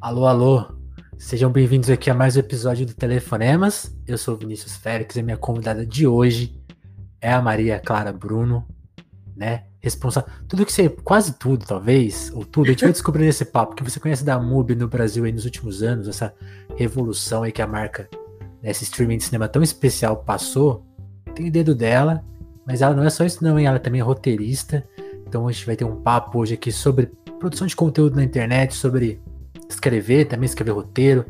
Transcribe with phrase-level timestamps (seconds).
[0.00, 0.64] Alô, alô.
[1.18, 3.94] Sejam bem-vindos aqui a mais um episódio do Telefonemas.
[4.06, 6.58] Eu sou o Vinícius Félix e minha convidada de hoje
[7.20, 8.66] é a Maria Clara Bruno,
[9.36, 9.64] né?
[9.78, 10.32] Responsável.
[10.48, 10.88] Tudo que você.
[10.88, 14.40] Quase tudo, talvez, ou tudo, a gente vai descobrir nesse papo que você conhece da
[14.40, 16.32] MUBI no Brasil aí nos últimos anos, essa
[16.78, 18.08] revolução aí que a marca,
[18.62, 20.82] né, esse streaming de cinema tão especial passou.
[21.34, 22.24] Tem o dedo dela,
[22.66, 23.66] mas ela não é só isso, não, hein?
[23.66, 24.82] Ela também é roteirista.
[25.28, 28.74] Então a gente vai ter um papo hoje aqui sobre produção de conteúdo na internet,
[28.74, 29.20] sobre
[29.70, 31.24] escrever, também escrever roteiro.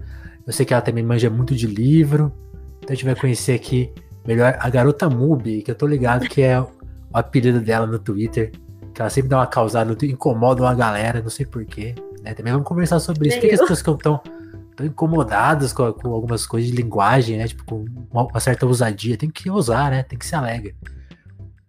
[0.46, 2.32] Eu sei que ela também manja muito de livro.
[2.78, 3.92] Então a gente vai conhecer aqui
[4.26, 6.68] melhor a garota Mubi, que eu tô ligado que é o
[7.12, 8.50] apelido dela no Twitter.
[8.92, 11.94] Que ela sempre dá uma causada, incomoda uma galera, não sei porquê.
[12.22, 12.34] Né?
[12.34, 13.38] Também vamos conversar sobre isso.
[13.38, 14.20] Por que as pessoas estão tão,
[14.74, 17.46] tão incomodadas com, com, algumas coisas de linguagem, né?
[17.46, 19.16] Tipo, com uma, uma certa ousadia.
[19.16, 20.02] Tem que ousar, né?
[20.02, 20.74] Tem que ser alegre.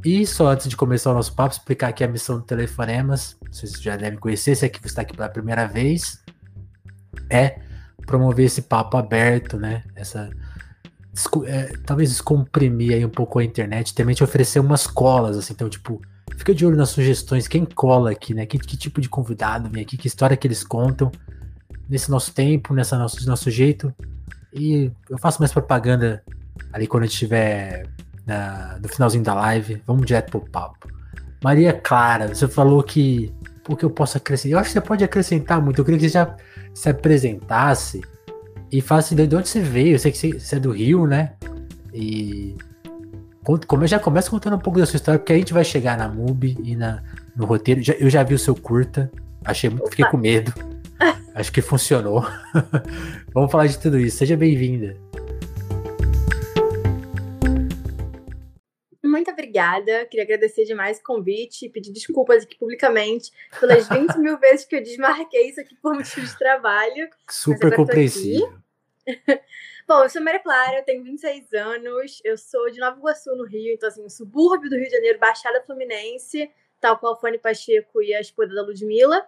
[0.03, 3.37] E só antes de começar o nosso papo, explicar aqui a missão do Telefonemas.
[3.51, 6.23] Vocês já devem conhecer, se aqui você está aqui pela primeira vez
[7.29, 7.59] é
[8.05, 9.83] promover esse papo aberto, né?
[9.95, 10.29] Essa
[11.45, 15.69] é, talvez descomprimir aí um pouco a internet, também te oferecer umas colas, assim, então,
[15.69, 16.01] tipo,
[16.37, 18.45] fica de olho nas sugestões, quem cola aqui, né?
[18.45, 21.11] Que, que tipo de convidado vem aqui, que história que eles contam
[21.89, 23.93] nesse nosso tempo, nessa nosso, nosso jeito.
[24.53, 26.23] E eu faço mais propaganda
[26.71, 27.85] ali quando gente estiver
[28.81, 29.81] no finalzinho da live.
[29.85, 30.89] Vamos direto pro papo.
[31.43, 33.33] Maria Clara, você falou que
[33.67, 34.53] o que eu posso acrescentar?
[34.53, 35.79] Eu acho que você pode acrescentar muito.
[35.79, 36.35] Eu queria que você já
[36.73, 38.01] se apresentasse
[38.71, 39.95] e falasse de onde você veio.
[39.95, 41.33] Eu sei que você é do Rio, né?
[41.93, 42.55] E
[43.67, 46.07] como já começa contando um pouco da sua história, porque a gente vai chegar na
[46.07, 47.01] MUBI e na,
[47.35, 47.81] no roteiro.
[47.99, 49.11] Eu já vi o seu curta,
[49.43, 50.53] achei muito, fiquei com medo.
[51.33, 52.25] Acho que funcionou.
[53.33, 54.17] Vamos falar de tudo isso.
[54.17, 54.95] Seja bem-vinda.
[59.29, 60.05] Obrigada.
[60.05, 64.75] Queria agradecer demais o convite e pedir desculpas aqui publicamente pelas 20 mil vezes que
[64.75, 67.09] eu desmarquei isso aqui por motivo de trabalho.
[67.29, 68.53] Super compreensível.
[69.87, 73.45] Bom, eu sou Maria Clara, eu tenho 26 anos, eu sou de Nova Iguaçu, no
[73.45, 76.49] Rio, então assim, subúrbio do Rio de Janeiro, Baixada Fluminense,
[76.79, 79.27] tal qual Fone Pacheco e a esposa da Ludmilla.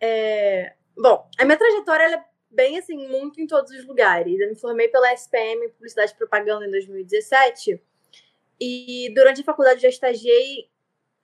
[0.00, 0.74] É...
[0.96, 4.38] Bom, a minha trajetória é bem assim, muito em todos os lugares.
[4.40, 7.80] Eu me formei pela SPM Publicidade e Propaganda em 2017
[8.60, 10.68] e durante a faculdade já estagiei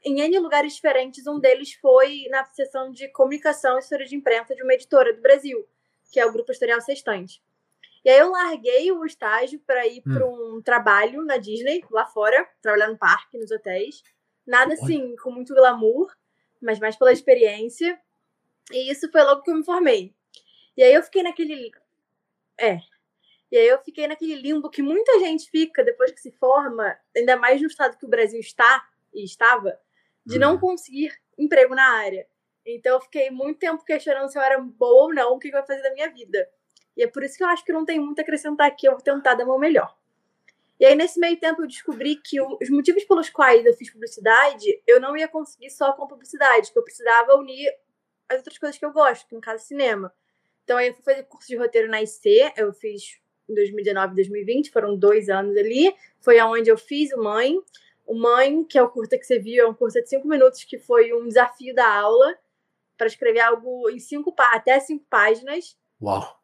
[0.05, 1.27] em N lugares diferentes.
[1.27, 5.23] Um deles foi na seção de comunicação e história de imprensa de uma editora do
[5.23, 5.67] Brasil,
[6.13, 7.43] que é o Grupo Editorial Sextante.
[8.05, 10.15] E aí eu larguei o estágio para ir hum.
[10.15, 14.03] para um trabalho na Disney, lá fora, trabalhar no parque, nos hotéis.
[14.47, 16.15] Nada assim, com muito glamour,
[16.61, 17.99] mas mais pela experiência.
[18.71, 20.15] E isso foi logo que eu me formei.
[20.77, 21.71] E aí eu fiquei naquele.
[22.61, 22.79] É,
[23.55, 27.37] e aí eu fiquei naquele limbo que muita gente fica depois que se forma, ainda
[27.37, 28.85] mais no estado que o Brasil está
[29.15, 29.79] e estava,
[30.27, 30.59] de não uhum.
[30.59, 32.27] conseguir emprego na área.
[32.67, 35.53] Então eu fiquei muito tempo questionando se eu era boa ou não, o que eu
[35.57, 36.51] ia fazer da minha vida.
[36.97, 38.93] E é por isso que eu acho que não tem muito a acrescentar aqui, eu
[38.95, 39.97] vou tentar dar o meu melhor.
[40.81, 44.83] E aí, nesse meio tempo, eu descobri que os motivos pelos quais eu fiz publicidade,
[44.85, 47.73] eu não ia conseguir só com publicidade, que eu precisava unir
[48.29, 50.13] as outras coisas que eu gosto, que no caso cinema.
[50.65, 54.17] Então, aí eu fui fazer curso de roteiro na IC, eu fiz em 2019 e
[54.17, 55.95] 2020, foram dois anos ali.
[56.21, 57.59] Foi aonde eu fiz o Mãe.
[58.07, 60.65] O Mãe, que é o curta que você viu, é um curta de cinco minutos,
[60.65, 62.37] que foi um desafio da aula
[62.97, 65.77] para escrever algo em cinco até cinco páginas.
[66.01, 66.41] Uau!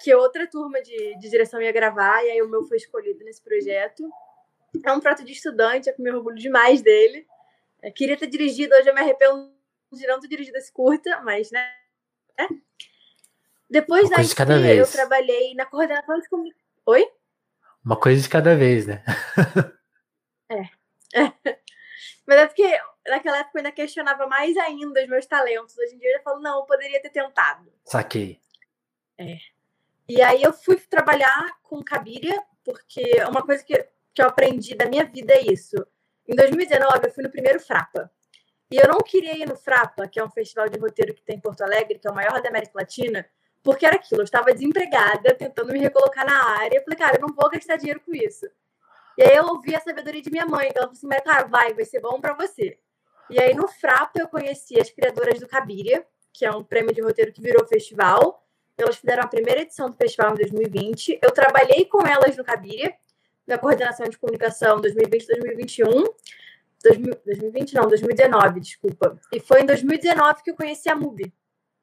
[0.00, 3.42] Que outra turma de, de direção ia gravar, e aí o meu foi escolhido nesse
[3.42, 4.08] projeto.
[4.84, 7.26] É um prato de estudante, é com meu orgulho demais dele.
[7.82, 9.52] Eu queria ter dirigido, hoje eu me arrependo
[9.92, 11.68] de não ter dirigido esse curta, mas, né?
[13.70, 14.78] Depois da de vez.
[14.78, 16.66] eu trabalhei na coordenação de comunicação.
[16.86, 17.06] Oi?
[17.84, 19.04] Uma coisa de cada vez, né?
[20.50, 20.60] é.
[21.14, 21.32] é.
[22.26, 25.76] Mas é porque naquela época eu ainda questionava mais ainda os meus talentos.
[25.78, 27.72] Hoje em dia eu já falo, não, eu poderia ter tentado.
[27.84, 28.40] Saquei.
[29.18, 29.38] É.
[30.08, 33.74] E aí eu fui trabalhar com Cabiria, porque uma coisa que,
[34.14, 35.76] que eu aprendi da minha vida é isso.
[36.26, 38.10] Em 2019 eu fui no primeiro Frapa.
[38.70, 41.36] E eu não queria ir no Frapa, que é um festival de roteiro que tem
[41.36, 43.26] em Porto Alegre, que é o maior da América Latina,
[43.68, 46.78] porque era aquilo, eu estava desempregada, tentando me recolocar na área.
[46.78, 48.46] Eu falei, cara, eu não vou gastar dinheiro com isso.
[49.18, 51.74] E aí eu ouvi a sabedoria de minha mãe, que ela falou assim, cara, vai,
[51.74, 52.78] vai ser bom para você.
[53.28, 57.02] E aí no Frapa eu conheci as criadoras do Cabiria, que é um prêmio de
[57.02, 58.42] roteiro que virou festival.
[58.74, 61.18] Elas fizeram a primeira edição do festival em 2020.
[61.20, 62.94] Eu trabalhei com elas no Cabiria,
[63.46, 66.06] na coordenação de comunicação 2020-2021.
[66.84, 69.20] 2020 não, 2019, desculpa.
[69.30, 71.30] E foi em 2019 que eu conheci a MUBI,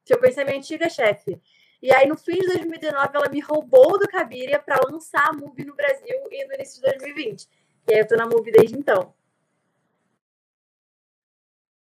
[0.04, 1.40] que eu conheci a minha antiga chefe.
[1.82, 5.64] E aí, no fim de 2019, ela me roubou do Cabiria para lançar a Movie
[5.64, 7.48] no Brasil e no início de 2020.
[7.88, 9.14] E aí, eu tô na Movie desde então.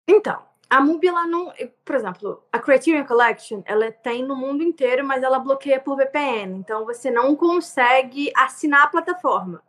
[0.09, 1.53] Então, a MUBI, ela não.
[1.85, 6.59] Por exemplo, a Criterion Collection, ela tem no mundo inteiro, mas ela bloqueia por VPN.
[6.59, 9.63] Então, você não consegue assinar a plataforma.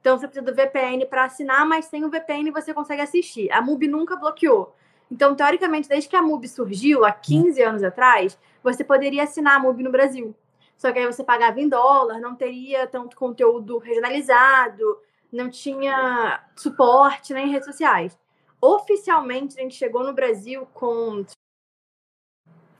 [0.00, 3.50] Então, você precisa do VPN para assinar, mas sem o VPN você consegue assistir.
[3.50, 4.74] A MUBI nunca bloqueou.
[5.10, 9.60] Então, teoricamente, desde que a MUBI surgiu, há 15 anos atrás, você poderia assinar a
[9.60, 10.34] MUBI no Brasil.
[10.76, 14.98] Só que aí você pagava em dólar, não teria tanto conteúdo regionalizado,
[15.32, 18.18] não tinha suporte nem redes sociais
[18.60, 21.24] oficialmente a gente chegou no Brasil com.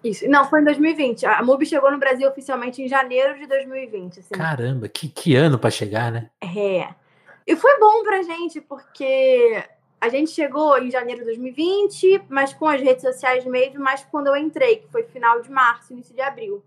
[0.02, 0.28] Isso.
[0.28, 1.26] Não, foi em 2020.
[1.26, 4.20] A MUBI chegou no Brasil oficialmente em janeiro de 2020.
[4.20, 4.34] Assim.
[4.34, 6.30] Caramba, que, que ano para chegar, né?
[6.40, 6.94] É.
[7.46, 9.64] E foi bom pra gente, porque
[10.00, 14.28] a gente chegou em janeiro de 2020, mas com as redes sociais mesmo, mas quando
[14.28, 16.62] eu entrei, que foi final de março, início de abril.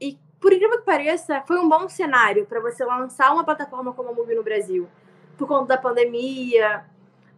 [0.00, 4.10] E por incrível que pareça, foi um bom cenário para você lançar uma plataforma como
[4.10, 4.88] a MUBI no Brasil.
[5.38, 6.84] Por conta da pandemia,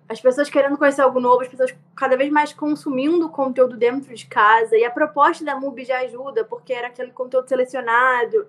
[0.08, 4.26] as pessoas querendo conhecer algo novo, as pessoas cada vez mais consumindo conteúdo dentro de
[4.26, 4.76] casa.
[4.76, 8.46] E a proposta da MUBI já ajuda, porque era aquele conteúdo selecionado,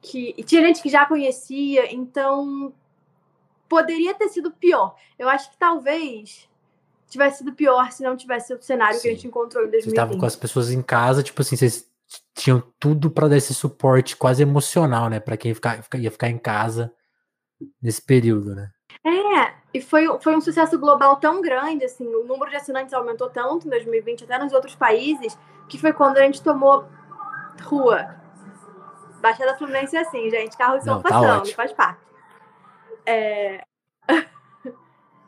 [0.00, 2.72] que e tinha gente que já conhecia, então
[3.68, 4.94] poderia ter sido pior.
[5.18, 6.48] Eu acho que talvez
[7.08, 9.02] tivesse sido pior se não tivesse o cenário Sim.
[9.02, 9.82] que a gente encontrou em 2020.
[9.84, 11.88] Vocês estavam com as pessoas em casa, tipo assim, vocês
[12.34, 16.38] tinham tudo para dar esse suporte quase emocional, né, para quem ficar, ia ficar em
[16.38, 16.92] casa
[17.82, 18.70] nesse período, né?
[19.04, 23.28] É, e foi, foi um sucesso global tão grande, assim, o número de assinantes aumentou
[23.28, 26.86] tanto em 2020, até nos outros países, que foi quando a gente tomou
[27.62, 28.16] rua.
[29.20, 31.56] Baixada Fluminense é assim, gente, carros estão tá passando, ótimo.
[31.56, 32.05] faz parte.
[33.06, 33.64] É...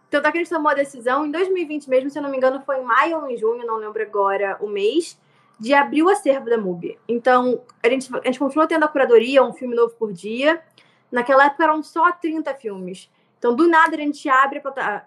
[0.08, 2.36] então, tá que a gente tomou a decisão, em 2020 mesmo, se eu não me
[2.36, 5.19] engano, foi em maio ou em junho, não lembro agora o mês,
[5.58, 6.98] de abrir o acervo da MUBI.
[7.08, 10.62] Então, a gente, a gente continua tendo a curadoria, um filme novo por dia.
[11.10, 13.10] Naquela época eram só 30 filmes.
[13.38, 15.06] Então, do nada, a gente abre a,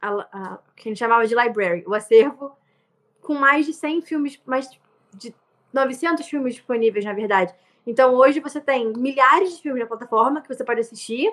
[0.00, 2.56] a, a, que a gente chamava de library, o acervo,
[3.20, 4.70] com mais de 100 filmes, mais
[5.12, 5.34] de
[5.72, 7.54] 900 filmes disponíveis, na verdade.
[7.86, 11.32] Então, hoje você tem milhares de filmes na plataforma que você pode assistir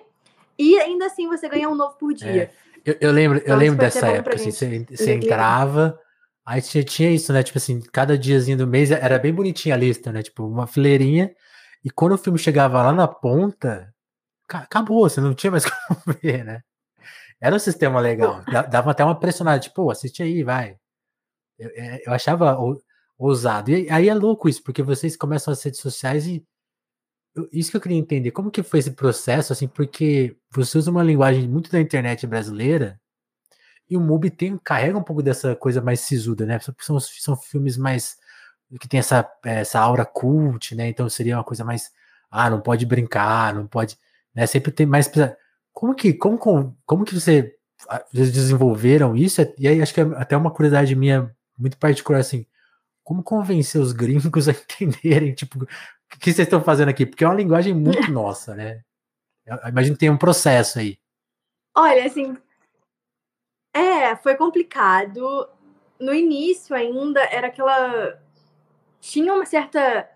[0.57, 2.44] e ainda assim você ganha um novo por dia.
[2.44, 2.63] É.
[2.85, 5.97] Eu, eu, lembro, então, eu lembro dessa época, assim, você, você entrava,
[6.45, 7.41] aí tinha, tinha isso, né?
[7.41, 10.21] Tipo assim, cada diazinho do mês era bem bonitinha a lista, né?
[10.21, 11.33] Tipo, uma fileirinha.
[11.83, 13.94] E quando o filme chegava lá na ponta,
[14.50, 16.61] acabou, você não tinha mais como ver, né?
[17.39, 18.44] Era um sistema legal.
[18.69, 20.77] Dava até uma pressionada, tipo, assiste aí, vai.
[21.57, 22.57] Eu, é, eu achava
[23.17, 23.71] ousado.
[23.71, 26.45] E aí é louco isso, porque vocês começam as redes sociais e
[27.51, 31.03] isso que eu queria entender, como que foi esse processo, assim, porque você usa uma
[31.03, 33.00] linguagem muito da internet brasileira
[33.89, 36.59] e o MUBI tem, carrega um pouco dessa coisa mais sisuda, né?
[36.80, 38.18] São, são filmes mais
[38.80, 40.88] que tem essa, essa aura cult, né?
[40.89, 41.91] Então seria uma coisa mais,
[42.31, 43.97] ah, não pode brincar, não pode
[44.33, 44.45] né?
[44.47, 45.09] Sempre tem mais.
[45.71, 47.56] Como que, como, como, como que você
[48.12, 49.41] desenvolveram isso?
[49.57, 52.45] E aí acho que é até uma curiosidade minha muito particular assim.
[53.03, 55.67] Como convencer os gringos a entenderem, tipo, o
[56.19, 57.05] que vocês estão fazendo aqui?
[57.05, 58.81] Porque é uma linguagem muito nossa, né?
[59.45, 60.97] Eu imagino que tem um processo aí.
[61.75, 62.38] Olha, assim,
[63.73, 65.50] é, foi complicado.
[66.00, 68.21] No início ainda era aquela
[69.01, 70.09] tinha uma certa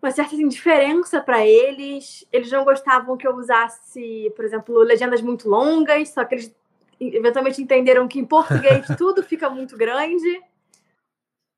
[0.00, 2.26] uma certa indiferença para eles.
[2.32, 6.54] Eles não gostavam que eu usasse, por exemplo, legendas muito longas, só que eles
[7.00, 10.42] eventualmente entenderam que em português tudo fica muito grande.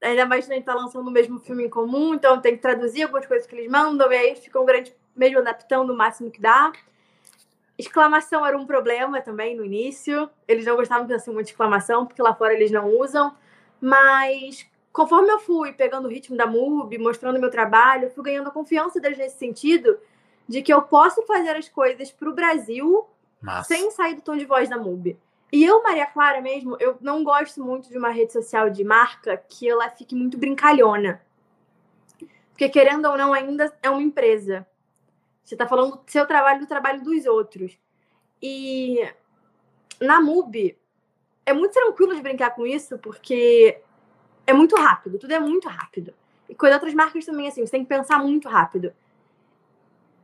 [0.03, 3.05] Ainda mais a gente tá lançando o mesmo filme em comum, então tem que traduzir
[3.05, 6.73] algumas coisas que eles mandam, e aí ficam grande, mesmo adaptando o máximo que dá.
[7.77, 10.31] Exclamação era um problema também no início.
[10.47, 13.35] Eles não gostavam de assim, muita exclamação, porque lá fora eles não usam.
[13.81, 18.53] Mas conforme eu fui pegando o ritmo da MUB, mostrando meu trabalho, fui ganhando a
[18.53, 19.99] confiança deles nesse sentido
[20.49, 23.07] de que eu posso fazer as coisas para o Brasil
[23.41, 23.75] Massa.
[23.75, 25.19] sem sair do tom de voz da MUB.
[25.55, 29.37] E eu, Maria Clara mesmo, eu não gosto muito de uma rede social de marca
[29.37, 31.23] que ela fique muito brincalhona.
[32.51, 34.67] Porque, querendo ou não, ainda é uma empresa.
[35.45, 37.79] Você está falando do seu trabalho do trabalho dos outros.
[38.43, 38.99] E
[40.01, 40.77] na MUB
[41.47, 43.81] é muito tranquilo de brincar com isso, porque
[44.49, 46.13] é muito rápido, tudo é muito rápido.
[46.49, 48.93] E com as outras marcas também, assim, você tem que pensar muito rápido.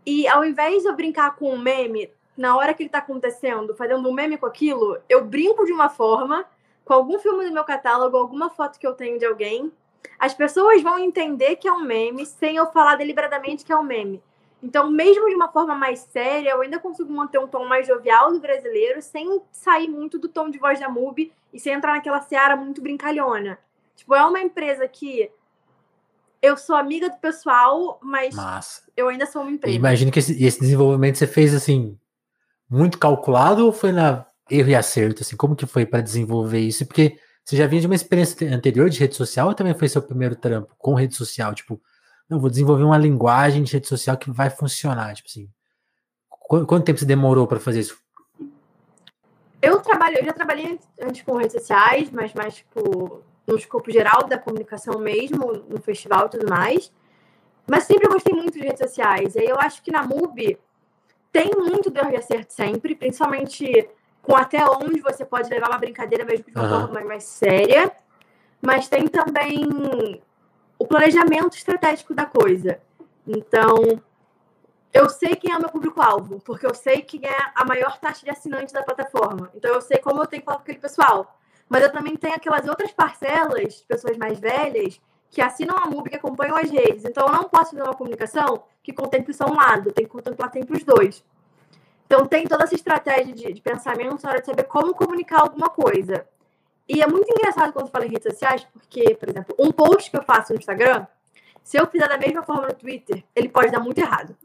[0.05, 2.11] E ao invés de eu brincar com um meme,
[2.41, 5.91] na hora que ele tá acontecendo, fazendo um meme com aquilo, eu brinco de uma
[5.91, 6.47] forma,
[6.87, 9.71] com algum filme do meu catálogo, alguma foto que eu tenho de alguém.
[10.19, 13.83] As pessoas vão entender que é um meme sem eu falar deliberadamente que é um
[13.83, 14.23] meme.
[14.63, 18.33] Então, mesmo de uma forma mais séria, eu ainda consigo manter um tom mais jovial
[18.33, 22.23] do brasileiro, sem sair muito do tom de voz da MUBI e sem entrar naquela
[22.23, 23.59] seara muito brincalhona.
[23.95, 25.31] Tipo, é uma empresa que
[26.41, 28.83] eu sou amiga do pessoal, mas Massa.
[28.97, 29.77] eu ainda sou uma empresa.
[29.77, 31.99] Imagino que esse, esse, desenvolvimento você fez assim
[32.71, 35.37] muito calculado ou foi na erro e acerto assim?
[35.37, 36.87] Como que foi para desenvolver isso?
[36.87, 40.00] Porque você já vinha de uma experiência anterior de rede social ou também foi seu
[40.00, 41.53] primeiro trampo com rede social?
[41.55, 41.81] Tipo,
[42.29, 45.50] não, vou desenvolver uma linguagem de rede social que vai funcionar, tipo assim.
[46.29, 47.99] Quanto, quanto tempo você demorou para fazer isso?
[49.61, 54.25] Eu trabalho, eu já trabalhei antes com redes sociais, mas mais tipo no escopo geral
[54.29, 56.93] da comunicação mesmo, no festival e tudo mais.
[57.69, 59.35] Mas sempre gostei muito de redes sociais.
[59.35, 60.59] E aí eu acho que na MUBI
[61.33, 63.89] tem muito de acerto sempre, principalmente
[64.23, 66.81] com até onde você pode levar uma brincadeira mesmo de uma uhum.
[66.89, 67.91] forma mais séria.
[68.61, 70.21] Mas tem também
[70.79, 72.81] o planejamento estratégico da coisa.
[73.27, 74.03] Então,
[74.93, 78.25] eu sei quem é o meu público-alvo, porque eu sei quem é a maior taxa
[78.25, 79.51] de assinante da plataforma.
[79.55, 81.39] Então, eu sei como eu tenho que falar com aquele pessoal.
[81.69, 86.11] Mas eu também tenho aquelas outras parcelas de pessoas mais velhas que assinam a MUB,
[86.11, 87.05] que acompanham as redes.
[87.05, 90.53] Então, eu não posso fazer uma comunicação que contemple só um lado, tem que contemplar
[90.53, 91.25] sempre os dois.
[92.07, 95.69] Então, tem toda essa estratégia de, de pensamento na hora de saber como comunicar alguma
[95.71, 96.27] coisa.
[96.89, 100.17] E é muito engraçado quando fala em redes sociais, porque, por exemplo, um post que
[100.17, 101.07] eu faço no Instagram,
[101.63, 104.37] se eu fizer da mesma forma no Twitter, ele pode dar muito errado.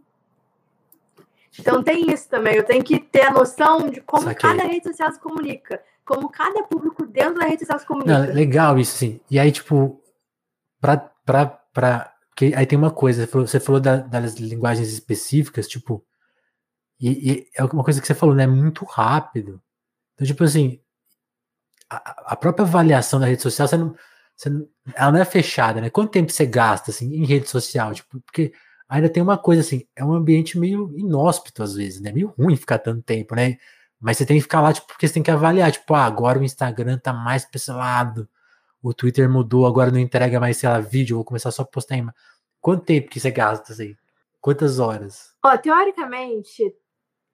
[1.59, 2.55] Então tem isso também.
[2.55, 4.49] Eu tenho que ter a noção de como Saquei.
[4.49, 8.19] cada rede social se comunica, como cada público dentro da rede social se comunica.
[8.19, 9.19] Não, legal isso, sim.
[9.31, 9.99] E aí, tipo,
[10.85, 14.91] pra, pra, pra, que aí tem uma coisa, você falou, você falou da, das linguagens
[14.91, 16.05] específicas, tipo,
[16.99, 18.45] e, e, é uma coisa que você falou, né?
[18.47, 19.61] Muito rápido.
[20.13, 20.79] Então, tipo assim,
[21.89, 23.95] a, a própria avaliação da rede social, você não,
[24.35, 25.89] você não, ela não é fechada, né?
[25.89, 27.93] Quanto tempo você gasta assim, em rede social?
[27.93, 28.53] Tipo, porque
[28.87, 32.11] ainda tem uma coisa assim, é um ambiente meio inóspito às vezes, né?
[32.11, 33.57] Meio ruim ficar tanto tempo, né?
[33.99, 36.39] Mas você tem que ficar lá, tipo, porque você tem que avaliar, tipo, ah, agora
[36.39, 38.29] o Instagram tá mais lado,
[38.89, 41.95] o Twitter mudou, agora não entrega mais, sei lá, vídeo, vou começar só a postar
[41.95, 42.07] em...
[42.61, 43.95] Quanto tempo que você gasta, assim?
[44.39, 45.33] Quantas horas?
[45.43, 46.73] Ó, teoricamente,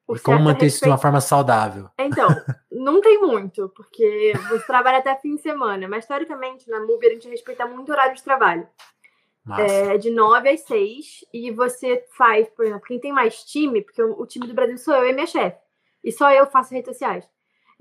[0.09, 1.89] e como manter isso de uma forma saudável?
[1.97, 2.29] Então,
[2.71, 7.09] não tem muito, porque você trabalha até fim de semana, mas teoricamente na MUBI a
[7.11, 8.67] gente respeita muito o horário de trabalho.
[9.57, 14.01] É de 9 às 6, e você faz, por exemplo, quem tem mais time, porque
[14.01, 15.57] o, time do Brasil sou eu e minha chefe,
[16.03, 17.27] e só eu faço redes sociais.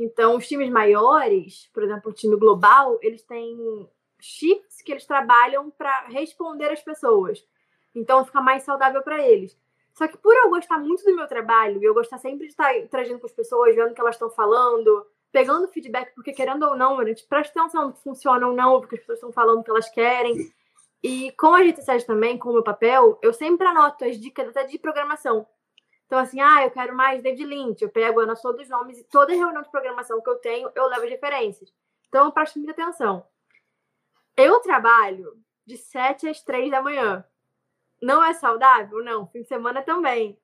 [0.00, 3.86] Então, os times maiores, por exemplo, o time global, eles têm
[4.18, 7.46] chips que eles trabalham para responder às pessoas.
[7.94, 9.54] Então, fica mais saudável para eles.
[9.92, 12.74] Só que por eu gostar muito do meu trabalho e eu gostar sempre de estar
[12.78, 16.74] interagindo com as pessoas, vendo o que elas estão falando, pegando feedback, porque querendo ou
[16.74, 19.60] não, a gente presta atenção no que funciona ou não, porque as pessoas estão falando
[19.60, 20.50] o que elas querem.
[21.02, 24.64] E com a sociais também, com o meu papel, eu sempre anoto as dicas até
[24.64, 25.46] de programação.
[26.10, 28.98] Então, assim, ah, eu quero mais David Lynch, eu pego, eu anoto todos os nomes
[28.98, 31.72] e toda reunião de programação que eu tenho, eu levo as referências.
[32.08, 33.24] Então, eu presto muita atenção.
[34.36, 37.24] Eu trabalho de 7 às 3 da manhã.
[38.02, 39.04] Não é saudável?
[39.04, 39.28] Não.
[39.28, 40.36] Fim de semana também.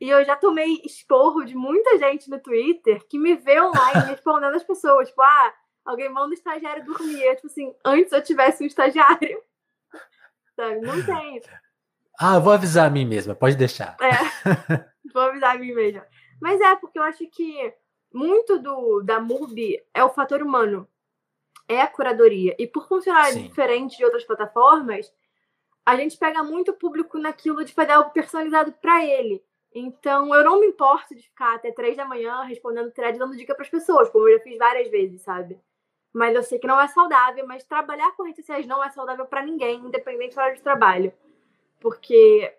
[0.00, 4.54] E eu já tomei esporro de muita gente no Twitter que me vê online respondendo
[4.54, 5.10] as pessoas.
[5.10, 7.22] Tipo, ah, alguém manda o estagiário dormir.
[7.22, 9.42] Eu, tipo assim, antes eu tivesse um estagiário.
[10.56, 10.80] Sabe?
[10.80, 11.42] Não tem.
[12.22, 13.96] Ah, vou avisar a mim mesma, pode deixar.
[13.98, 16.06] É, vou avisar a mim mesma.
[16.40, 17.74] Mas é, porque eu acho que
[18.12, 20.88] muito do da MUBI é o fator humano.
[21.68, 22.56] É a curadoria.
[22.58, 23.42] E por funcionar Sim.
[23.42, 25.12] diferente de outras plataformas,
[25.86, 29.42] a gente pega muito público naquilo de fazer algo personalizado para ele.
[29.72, 33.54] Então, eu não me importo de ficar até três da manhã respondendo thread, dando dica
[33.54, 35.60] para as pessoas, como eu já fiz várias vezes, sabe?
[36.12, 39.26] Mas eu sei que não é saudável, mas trabalhar com redes sociais não é saudável
[39.26, 41.12] para ninguém, independente do horário de trabalho.
[41.78, 42.52] Porque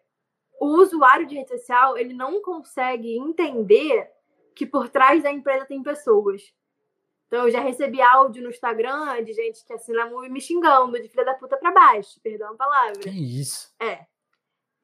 [0.61, 4.07] o usuário de rede social, ele não consegue entender
[4.55, 6.53] que por trás da empresa tem pessoas.
[7.25, 11.09] Então, eu já recebi áudio no Instagram de gente que assina muito me xingando de
[11.09, 12.99] filha da puta pra baixo, perdão a palavra.
[12.99, 13.73] Que isso?
[13.81, 14.05] É.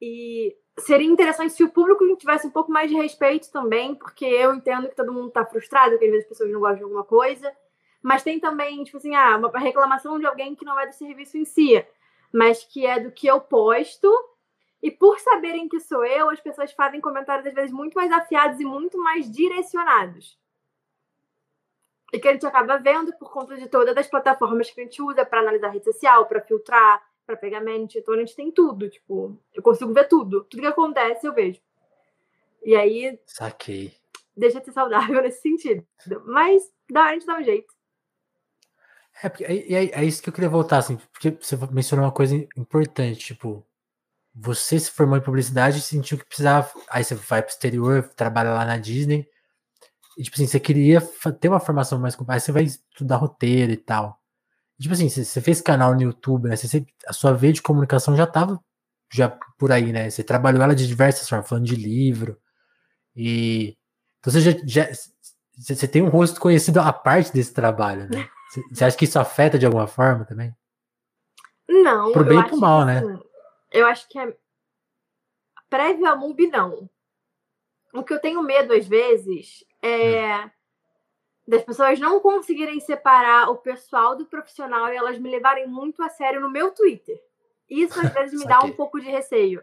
[0.02, 4.52] E seria interessante se o público tivesse um pouco mais de respeito também, porque eu
[4.52, 7.04] entendo que todo mundo tá frustrado, que às vezes as pessoas não gostam de alguma
[7.04, 7.54] coisa.
[8.02, 11.38] Mas tem também, tipo assim, ah, uma reclamação de alguém que não é do serviço
[11.38, 11.86] em si,
[12.32, 14.12] mas que é do que eu posto.
[14.82, 18.60] E por saberem que sou eu, as pessoas fazem comentários às vezes muito mais afiados
[18.60, 20.38] e muito mais direcionados
[22.12, 25.02] e que a gente acaba vendo por conta de todas as plataformas que a gente
[25.02, 27.98] usa para analisar rede social, para filtrar, para pegar mente.
[27.98, 30.44] Então a gente tem tudo, tipo, eu consigo ver tudo.
[30.44, 31.60] Tudo que acontece eu vejo.
[32.64, 33.18] E aí.
[33.26, 33.94] Saquei.
[34.36, 35.86] Deixa de ser saudável nesse sentido.
[36.24, 37.72] Mas dá, a gente dá um jeito.
[39.22, 43.18] É, é, é isso que eu queria voltar, assim, porque você mencionou uma coisa importante,
[43.18, 43.66] tipo,
[44.34, 46.70] você se formou em publicidade e sentiu que precisava.
[46.90, 49.28] Aí você vai pro exterior, trabalha lá na Disney
[50.18, 51.00] e, tipo assim, você queria
[51.40, 54.20] ter uma formação mais completa, você vai estudar roteiro e tal.
[54.78, 56.56] E, tipo assim, você fez canal no YouTube, né?
[56.56, 58.60] Você, a sua veia de comunicação já tava
[59.12, 60.10] já por aí, né?
[60.10, 62.36] Você trabalhou ela de diversas formas, falando de livro.
[63.14, 63.76] E
[64.18, 64.88] então você já, já
[65.56, 68.28] você tem um rosto conhecido à parte desse trabalho, né?
[68.72, 70.54] Você acha que isso afeta de alguma forma também?
[71.68, 72.12] Não.
[72.12, 73.00] Pro bem e pro mal, né?
[73.00, 73.18] Assim,
[73.70, 74.36] eu acho que é.
[75.68, 76.88] Prévio a MUBI, não.
[77.92, 80.50] O que eu tenho medo, às vezes, é hum.
[81.46, 86.08] das pessoas não conseguirem separar o pessoal do profissional e elas me levarem muito a
[86.08, 87.20] sério no meu Twitter.
[87.68, 89.62] Isso, às vezes, me dá um pouco de receio.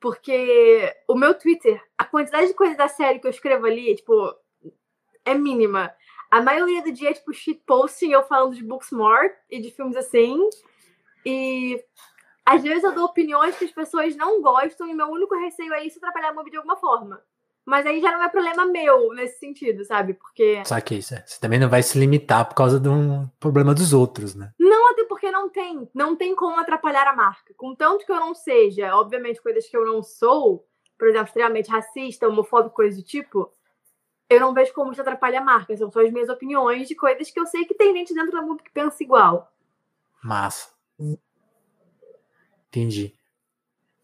[0.00, 4.34] Porque o meu Twitter, a quantidade de coisa da série que eu escrevo ali, tipo,
[5.24, 5.94] é mínima.
[6.30, 10.38] A maioria do dia é, tipo, shitposting, eu falando de Booksmart e de filmes assim.
[11.26, 11.84] E
[12.50, 15.86] às vezes eu dou opiniões que as pessoas não gostam e meu único receio é
[15.86, 17.22] isso atrapalhar a movie de alguma forma.
[17.64, 20.14] Mas aí já não é problema meu nesse sentido, sabe?
[20.14, 20.60] Porque.
[20.64, 21.14] Sabe isso?
[21.14, 21.22] É.
[21.24, 24.52] Você também não vai se limitar por causa de um problema dos outros, né?
[24.58, 25.88] Não, até porque não tem.
[25.94, 27.54] Não tem como atrapalhar a marca.
[27.56, 30.66] Contanto que eu não seja, obviamente, coisas que eu não sou,
[30.98, 33.52] por exemplo, extremamente racista, homofóbico, coisa do tipo,
[34.28, 35.76] eu não vejo como isso atrapalha a marca.
[35.76, 38.42] São só as minhas opiniões de coisas que eu sei que tem gente dentro da
[38.42, 39.52] mundo que pensa igual.
[40.20, 40.70] Massa.
[42.70, 43.14] Entendi.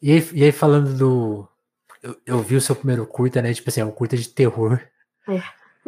[0.03, 1.49] E aí, e aí falando do.
[2.03, 3.55] Eu, eu, vi o seu primeiro curta, né?
[3.55, 4.81] Tipo assim, é um curta de terror.
[5.29, 5.43] É.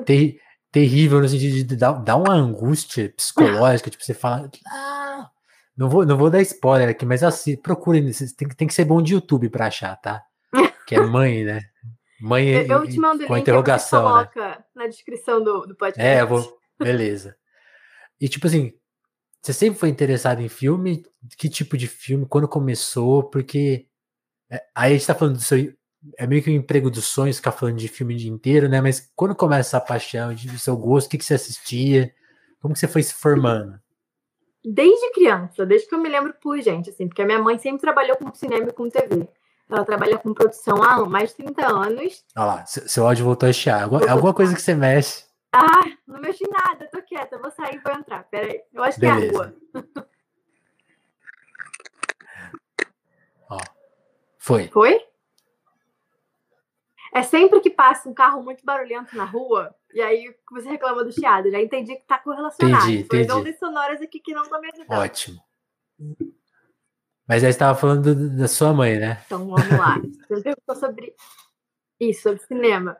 [0.04, 3.90] Ter, terrível no sentido de dar, dar uma angústia psicológica.
[3.90, 4.50] tipo, você fala.
[4.66, 5.28] Ah,
[5.76, 8.10] não, vou, não vou dar spoiler aqui, mas assim, procurem.
[8.36, 10.22] Tem, tem que ser bom de YouTube pra achar, tá?
[10.86, 11.60] Que é mãe, né?
[12.20, 14.02] Mãe eu, eu te mando com link interrogação.
[14.02, 14.08] Né?
[14.08, 16.00] coloca na descrição do, do podcast.
[16.00, 16.58] É, eu vou.
[16.78, 17.36] Beleza.
[18.20, 18.72] E tipo assim,
[19.40, 21.04] você sempre foi interessado em filme?
[21.36, 22.26] Que tipo de filme?
[22.26, 23.24] Quando começou?
[23.24, 23.86] Porque
[24.50, 25.72] é, aí a gente tá falando do seu.
[26.16, 28.80] É meio que um emprego dos sonhos ficar falando de filme o dia inteiro, né?
[28.80, 32.12] Mas quando começa essa paixão, do seu gosto, o que, que você assistia?
[32.60, 33.78] Como que você foi se formando?
[34.64, 37.80] Desde criança, desde que eu me lembro por gente, assim, porque a minha mãe sempre
[37.80, 39.28] trabalhou com cinema e com TV.
[39.70, 42.24] Ela trabalha com produção há mais de 30 anos.
[42.36, 43.84] Olha lá, seu áudio voltou a chiar.
[43.84, 45.24] Alguma, alguma coisa que você mexe.
[45.52, 48.24] Ah, não mexi nada, tô quieta, vou sair e vou entrar.
[48.24, 48.62] Pera aí.
[48.72, 49.20] Eu acho Beleza.
[49.20, 49.56] que é a rua.
[53.50, 53.58] Ó.
[54.36, 54.68] Foi.
[54.68, 55.08] Foi?
[57.14, 61.12] É sempre que passa um carro muito barulhento na rua, e aí você reclama do
[61.12, 61.50] chiado.
[61.50, 62.84] Já entendi que tá correlacionado.
[62.84, 63.32] Entendi, entendi.
[63.32, 64.98] ondas sonoras aqui que não estão me ajudando.
[64.98, 65.42] Ótimo.
[67.26, 69.22] Mas aí estava falando da sua mãe, né?
[69.26, 69.96] Então vamos lá.
[70.28, 71.14] Você perguntou sobre
[71.98, 72.98] isso, sobre cinema.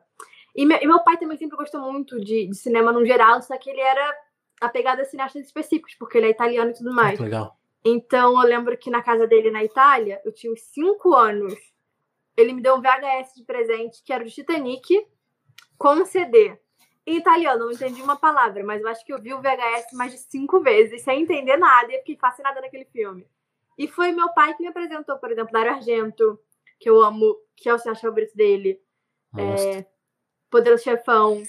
[0.59, 3.57] E, me, e, meu pai também sempre gostou muito de, de, cinema no geral, só
[3.57, 4.13] que ele era
[4.61, 7.17] apegado a cineastas específicos, porque ele é italiano e tudo mais.
[7.21, 7.57] legal.
[7.85, 11.55] Então eu lembro que na casa dele na Itália, eu tinha uns 5 anos.
[12.37, 15.07] Ele me deu um VHS de presente que era o Titanic
[15.79, 16.59] com um CD.
[17.07, 20.11] Em italiano, não entendi uma palavra, mas eu acho que eu vi o VHS mais
[20.11, 23.25] de cinco vezes, sem entender nada, e eu fiquei fascinada naquele filme.
[23.79, 26.37] E foi meu pai que me apresentou, por exemplo, Dario Argento,
[26.81, 28.83] que eu amo, que é o cinema favorito dele.
[29.37, 29.87] É,
[30.51, 31.43] Poderoso Chefão.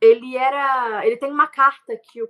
[0.00, 1.06] Ele era.
[1.06, 2.28] Ele tem uma carta que o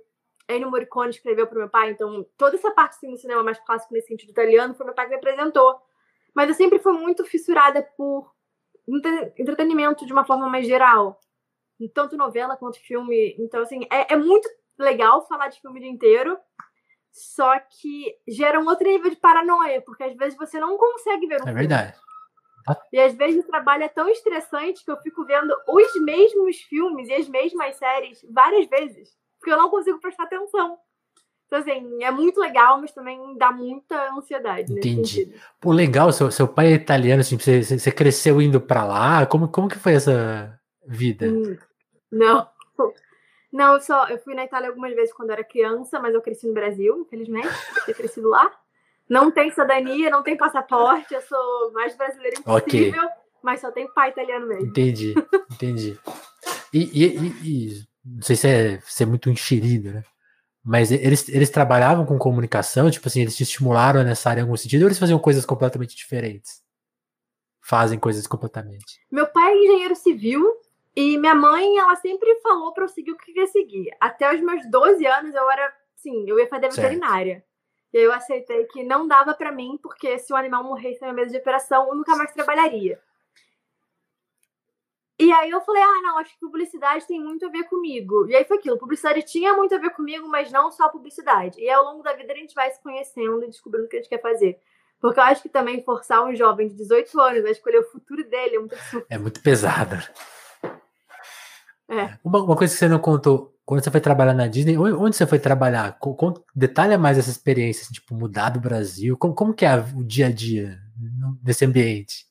[0.49, 3.93] Ennio Morricone escreveu pro meu pai, então toda essa parte assim, do cinema mais clássico
[3.93, 5.77] nesse sentido italiano foi meu pai que me apresentou.
[6.33, 8.31] Mas eu sempre fui muito fissurada por
[9.37, 11.19] entretenimento de uma forma mais geral.
[11.93, 13.35] Tanto novela quanto filme.
[13.37, 16.39] Então, assim, é, é muito legal falar de filme o dia inteiro.
[17.11, 21.35] Só que gera um outro nível de paranoia, porque às vezes você não consegue ver
[21.35, 21.59] um É filme.
[21.59, 21.97] verdade.
[22.91, 27.07] E às vezes o trabalho é tão estressante que eu fico vendo os mesmos filmes
[27.07, 30.77] e as mesmas séries várias vezes, porque eu não consigo prestar atenção.
[31.45, 34.73] Então, assim, é muito legal, mas também dá muita ansiedade.
[34.73, 35.33] Entendi.
[35.61, 39.25] Pô, legal, seu, seu pai é italiano, assim, você, você cresceu indo para lá?
[39.25, 41.27] Como, como que foi essa vida?
[41.27, 41.57] Hum,
[42.11, 42.49] não.
[43.51, 46.47] Não, eu só eu fui na Itália algumas vezes quando era criança, mas eu cresci
[46.47, 48.51] no Brasil, infelizmente, eu ter crescido lá.
[49.09, 53.15] Não tem cidadania, não tem passaporte, eu sou mais brasileira impossível, okay.
[53.41, 54.67] mas só tenho pai italiano mesmo.
[54.67, 55.13] Entendi,
[55.51, 55.97] entendi.
[56.73, 60.03] E, e, e, não sei se é, se é muito enxerido, né?
[60.63, 64.57] Mas eles, eles trabalhavam com comunicação, tipo assim, eles te estimularam nessa área em algum
[64.57, 66.61] sentido, ou eles faziam coisas completamente diferentes?
[67.61, 68.99] Fazem coisas completamente.
[69.09, 70.45] Meu pai é engenheiro civil
[70.93, 73.91] e minha mãe, ela sempre falou para eu seguir o que eu queria seguir.
[73.97, 77.45] Até os meus 12 anos eu era, sim, eu ia fazer veterinária.
[77.93, 81.13] E aí eu aceitei que não dava para mim, porque se o animal morresse na
[81.13, 82.99] mesa de operação, eu nunca mais trabalharia.
[85.19, 88.29] E aí eu falei, ah, não, acho que publicidade tem muito a ver comigo.
[88.29, 91.59] E aí foi aquilo, publicidade tinha muito a ver comigo, mas não só publicidade.
[91.59, 93.99] E ao longo da vida a gente vai se conhecendo e descobrindo o que a
[93.99, 94.59] gente quer fazer.
[94.99, 98.23] Porque eu acho que também forçar um jovem de 18 anos a escolher o futuro
[98.29, 99.05] dele é muito absurdo.
[99.09, 99.95] É muito pesado.
[101.89, 102.17] É.
[102.23, 105.27] Uma, uma coisa que você não contou, quando você foi trabalhar na Disney, onde você
[105.27, 105.99] foi trabalhar?
[106.55, 109.17] Detalha mais essa experiência, assim, tipo, mudar do Brasil.
[109.17, 110.79] Como, como que é o dia a dia
[111.43, 112.25] nesse ambiente?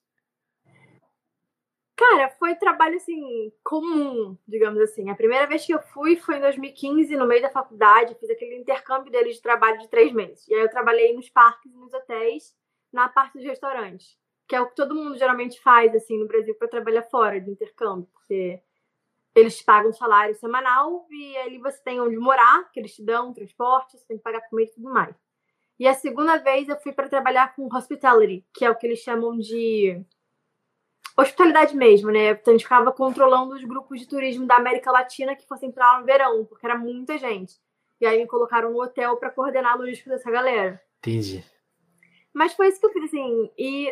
[1.94, 5.10] Cara, foi trabalho assim comum, digamos assim.
[5.10, 8.56] A primeira vez que eu fui foi em 2015, no meio da faculdade, fiz aquele
[8.56, 10.48] intercâmbio deles de trabalho de três meses.
[10.48, 12.54] E aí eu trabalhei nos parques nos hotéis,
[12.90, 14.16] na parte dos restaurantes,
[14.48, 17.50] que é o que todo mundo geralmente faz assim no Brasil para trabalhar fora de
[17.50, 18.62] intercâmbio, porque
[19.36, 23.98] eles pagam salário semanal e ali você tem onde morar, que eles te dão transporte,
[23.98, 25.14] você tem que pagar comida e tudo mais.
[25.78, 29.00] E a segunda vez eu fui para trabalhar com hospitality, que é o que eles
[29.00, 30.02] chamam de
[31.14, 32.30] hospitalidade mesmo, né?
[32.30, 35.92] Então a gente ficava controlando os grupos de turismo da América Latina que fossem para
[35.92, 37.54] lá no verão, porque era muita gente.
[38.00, 40.80] E aí me colocaram no hotel para coordenar a logística dessa galera.
[40.98, 41.44] Entendi.
[42.32, 43.50] Mas foi isso que eu fiz, assim.
[43.56, 43.88] E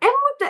[0.00, 0.44] é muito,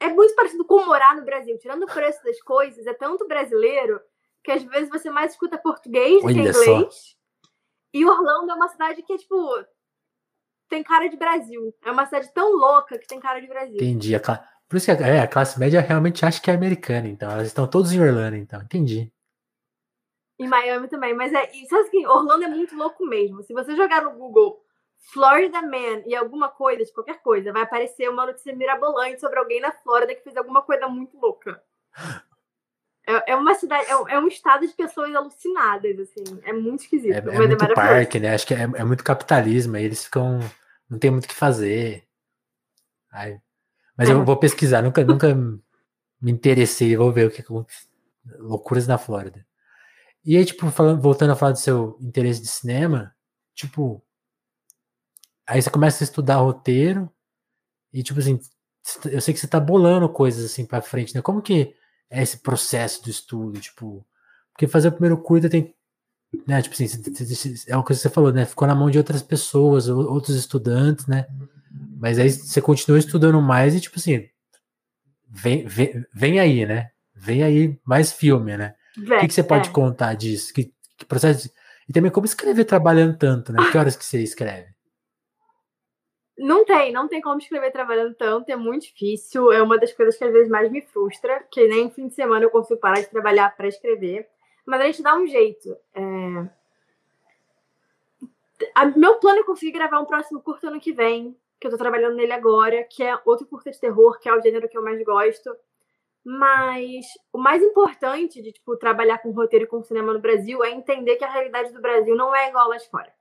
[0.00, 1.58] é muito parecido com morar no Brasil.
[1.58, 4.00] Tirando o preço das coisas, é tanto brasileiro
[4.42, 6.56] que às vezes você mais escuta português do que inglês.
[6.56, 6.88] Só.
[7.92, 9.64] E Orlando é uma cidade que é, tipo,
[10.68, 11.74] tem cara de Brasil.
[11.84, 13.76] É uma cidade tão louca que tem cara de Brasil.
[13.76, 14.14] Entendi.
[14.68, 17.30] Por isso que a, é, a classe média realmente acha que é americana, então.
[17.30, 18.60] Elas estão todos em Orlando, então.
[18.60, 19.10] Entendi.
[20.38, 21.14] Em Miami também.
[21.14, 21.50] Mas é.
[21.68, 23.42] Sabe que Orlando é muito louco mesmo.
[23.42, 24.62] Se você jogar no Google
[25.12, 29.60] Florida Man e alguma coisa, de qualquer coisa, vai aparecer uma notícia mirabolante sobre alguém
[29.60, 31.62] na Flórida que fez alguma coisa muito louca.
[33.06, 36.40] É, é uma cidade, é, é um estado de pessoas alucinadas, assim.
[36.44, 37.14] É muito esquisito.
[37.14, 38.34] É, é muito parque, né?
[38.34, 39.76] Acho que é, é muito capitalismo.
[39.76, 40.40] Aí eles ficam.
[40.90, 42.06] Não tem muito o que fazer.
[43.10, 43.40] Aí
[43.98, 44.24] mas eu é.
[44.24, 47.44] vou pesquisar, nunca, nunca me interessei, vou ver o que
[48.38, 49.44] loucuras na Flórida.
[50.24, 53.12] E aí, tipo, falando, voltando a falar do seu interesse de cinema,
[53.56, 54.00] tipo,
[55.48, 57.10] aí você começa a estudar roteiro
[57.92, 58.38] e tipo assim,
[59.06, 61.22] eu sei que você tá bolando coisas assim para frente, né?
[61.22, 61.74] Como que
[62.10, 64.06] é esse processo do estudo, tipo,
[64.52, 65.74] porque fazer o primeiro curta tem
[66.46, 66.86] né, tipo assim,
[67.66, 68.44] é uma coisa que você falou, né?
[68.44, 71.26] Ficou na mão de outras pessoas, outros estudantes, né?
[71.98, 74.28] Mas aí você continua estudando mais e, tipo assim,
[75.26, 76.90] vem, vem, vem aí, né?
[77.14, 78.74] Vem aí mais filme, né?
[78.96, 79.72] Vem, o que, que você pode é.
[79.72, 80.52] contar disso?
[80.52, 81.54] Que, que processo de...
[81.88, 83.70] E também como escrever trabalhando tanto, né?
[83.70, 84.68] Que horas que você escreve?
[86.38, 89.50] Não tem, não tem como escrever trabalhando tanto, é muito difícil.
[89.50, 92.44] É uma das coisas que às vezes mais me frustra, que nem fim de semana
[92.44, 94.28] eu consigo parar de trabalhar para escrever.
[94.64, 95.76] Mas a gente dá um jeito.
[95.94, 96.48] É...
[98.74, 101.76] A, meu plano é conseguir gravar um próximo curto ano que vem que eu tô
[101.76, 104.82] trabalhando nele agora, que é outro curta de terror, que é o gênero que eu
[104.82, 105.54] mais gosto.
[106.24, 110.70] Mas o mais importante de tipo, trabalhar com roteiro e com cinema no Brasil é
[110.70, 113.12] entender que a realidade do Brasil não é igual lá de fora.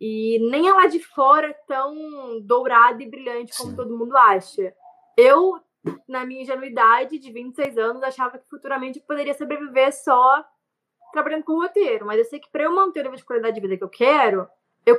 [0.00, 3.76] E nem a lá de fora tão dourada e brilhante como Sim.
[3.76, 4.72] todo mundo acha.
[5.16, 5.60] Eu,
[6.06, 10.44] na minha ingenuidade de 26 anos, achava que futuramente eu poderia sobreviver só
[11.12, 12.06] trabalhando com roteiro.
[12.06, 13.88] Mas eu sei que para eu manter o nível de qualidade de vida que eu
[13.88, 14.48] quero,
[14.86, 14.96] eu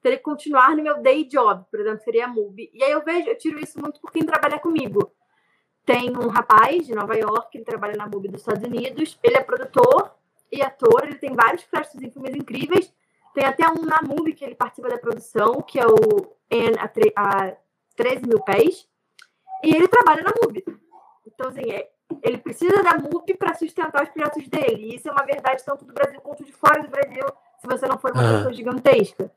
[0.00, 2.70] teria que continuar no meu day job, por exemplo, seria a MUBI.
[2.72, 5.12] E aí eu vejo, eu tiro isso muito por quem trabalha comigo.
[5.84, 9.42] Tem um rapaz de Nova York, ele trabalha na MUBI dos Estados Unidos, ele é
[9.42, 10.14] produtor
[10.50, 12.92] e ator, ele tem vários créditos em filmes incríveis.
[13.36, 16.74] Tem até um na MUBI que ele participa da produção, que é o N
[17.14, 17.56] a, a
[17.94, 18.88] 13 mil pés.
[19.62, 20.64] E ele trabalha na MUBI.
[21.26, 21.86] Então, assim, é,
[22.22, 24.86] ele precisa da MUBI para sustentar os projetos dele.
[24.86, 27.26] E isso é uma verdade tanto do Brasil quanto de fora do Brasil,
[27.58, 28.36] se você não for uma uhum.
[28.36, 29.30] pessoa gigantesca.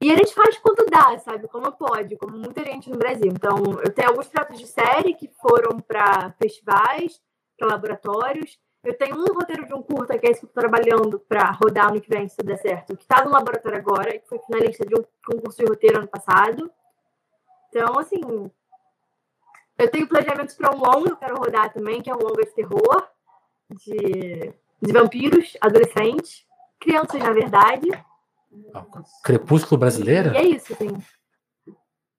[0.00, 1.48] E a gente faz quando dá, sabe?
[1.48, 3.26] Como pode, como muita gente no Brasil.
[3.26, 7.20] Então, eu tenho alguns pratos de série que foram para festivais,
[7.58, 8.56] para laboratórios.
[8.84, 11.52] Eu tenho um roteiro de um curta, que é esse que eu estou trabalhando para
[11.52, 14.40] rodar no que vem, se tudo der certo, que está no laboratório agora, que foi
[14.40, 16.68] finalista de um concurso de roteiro ano passado.
[17.68, 18.50] Então, assim,
[19.78, 22.54] eu tenho planejamentos para um longo, eu quero rodar também, que é um longa de
[22.54, 23.08] terror,
[23.70, 26.44] de, de vampiros, adolescentes,
[26.80, 27.88] crianças, na verdade.
[29.22, 30.34] Crepúsculo brasileiro?
[30.34, 30.90] E é isso, sim.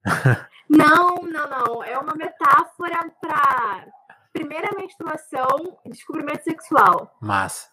[0.69, 1.84] não, não, não.
[1.84, 3.86] É uma metáfora para
[4.34, 7.15] primeira menstruação e descobrimento sexual.
[7.22, 7.69] Massa.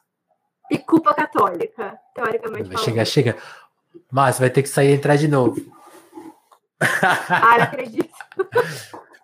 [0.70, 2.79] E culpa católica, teoricamente.
[2.79, 3.37] Chega, chega.
[4.12, 5.57] Mas vai ter que sair e entrar de novo.
[6.83, 8.14] Ah, não acredito.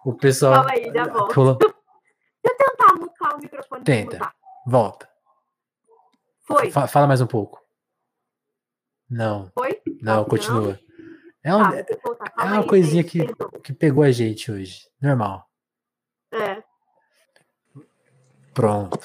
[0.05, 0.57] O pessoal.
[0.57, 1.35] Calma aí, já volto.
[1.35, 1.57] Pula...
[1.57, 1.75] Deixa
[2.45, 3.83] eu tentar mutar o microfone.
[3.83, 4.35] Tenta.
[4.67, 5.09] Volta.
[6.43, 6.71] Foi.
[6.71, 7.65] Fala mais um pouco.
[9.09, 9.51] Não.
[9.55, 9.81] Foi?
[10.03, 10.79] Não, continua.
[11.43, 11.79] É, um, tá,
[12.39, 13.21] é uma aí, coisinha que,
[13.63, 14.81] que pegou a gente hoje.
[15.01, 15.49] Normal.
[16.33, 16.63] É.
[18.57, 18.99] Pronto.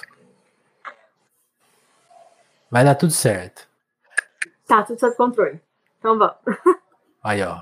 [2.72, 3.68] Vai dar tudo certo.
[4.66, 5.62] Tá, tudo sob controle.
[6.00, 6.38] Então vamos.
[7.22, 7.62] Aí, ó.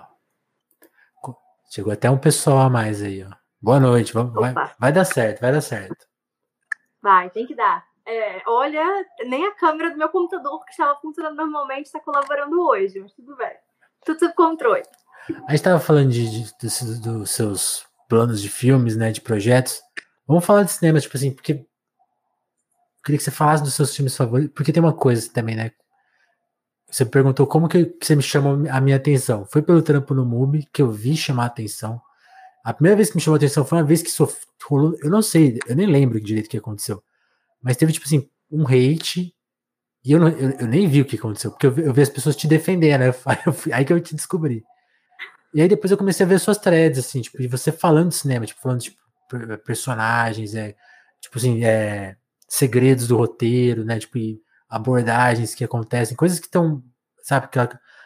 [1.71, 3.30] Chegou até um pessoal a mais aí, ó.
[3.62, 4.13] Boa noite.
[4.13, 6.08] Vai, vai dar certo, vai dar certo.
[7.02, 7.86] Vai, tem que dar.
[8.06, 8.84] É, olha,
[9.25, 13.36] nem a câmera do meu computador, que estava funcionando normalmente, está colaborando hoje, mas tudo
[13.36, 13.56] bem.
[14.06, 14.84] Tudo sob controle.
[15.30, 16.54] A gente estava falando de, de,
[16.99, 19.82] dos seus planos de filmes, né, de projetos.
[20.28, 21.68] Vamos falar de cinema, tipo assim, porque
[23.03, 25.71] queria que você falasse dos seus filmes favoritos, porque tem uma coisa também, né?
[26.89, 29.45] Você perguntou como que, você me chamou a minha atenção.
[29.45, 32.01] Foi pelo trampo no MUBI que eu vi chamar a atenção.
[32.63, 34.35] A primeira vez que me chamou a atenção foi uma vez que sof...
[35.03, 37.03] eu não sei, eu nem lembro direito o que aconteceu.
[37.62, 39.33] Mas teve, tipo assim, um hate
[40.03, 42.01] e eu, não, eu, eu, nem vi o que aconteceu, porque eu vi, eu vi
[42.01, 43.13] as pessoas te defendendo, né?
[43.73, 44.63] Aí que eu te descobri.
[45.53, 48.15] E aí depois eu comecei a ver suas threads, assim, tipo, de você falando de
[48.15, 50.75] cinema, tipo, falando de tipo, personagens, é,
[51.19, 52.15] tipo assim, é,
[52.49, 53.99] segredos do roteiro, né?
[53.99, 54.17] Tipo,
[54.67, 56.83] abordagens que acontecem, coisas que estão,
[57.21, 57.47] sabe,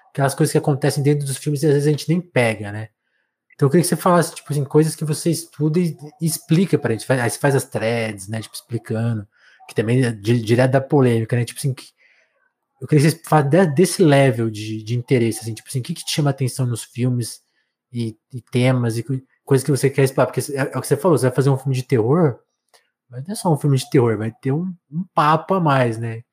[0.09, 2.89] aquelas coisas que acontecem dentro dos filmes e às vezes a gente nem pega, né?
[3.55, 6.77] Então eu queria que você falasse, tipo assim, coisas que você estuda e, e explica
[6.77, 7.11] pra gente.
[7.11, 8.41] Aí você faz as threads, né?
[8.41, 9.27] Tipo, explicando
[9.67, 11.45] que também é direto da polêmica, né?
[11.45, 11.85] Tipo assim, que,
[12.81, 15.93] eu queria que você falasse desse level de, de interesse, assim, tipo assim, o que,
[15.93, 17.41] que te chama atenção nos filmes
[17.91, 19.05] e, e temas e
[19.45, 21.49] coisas que você quer explorar, porque é, é, o que você falou, você vai fazer
[21.49, 22.39] um filme de terror,
[23.21, 26.23] não é só um filme de terror, vai ter um, um papo a mais, né?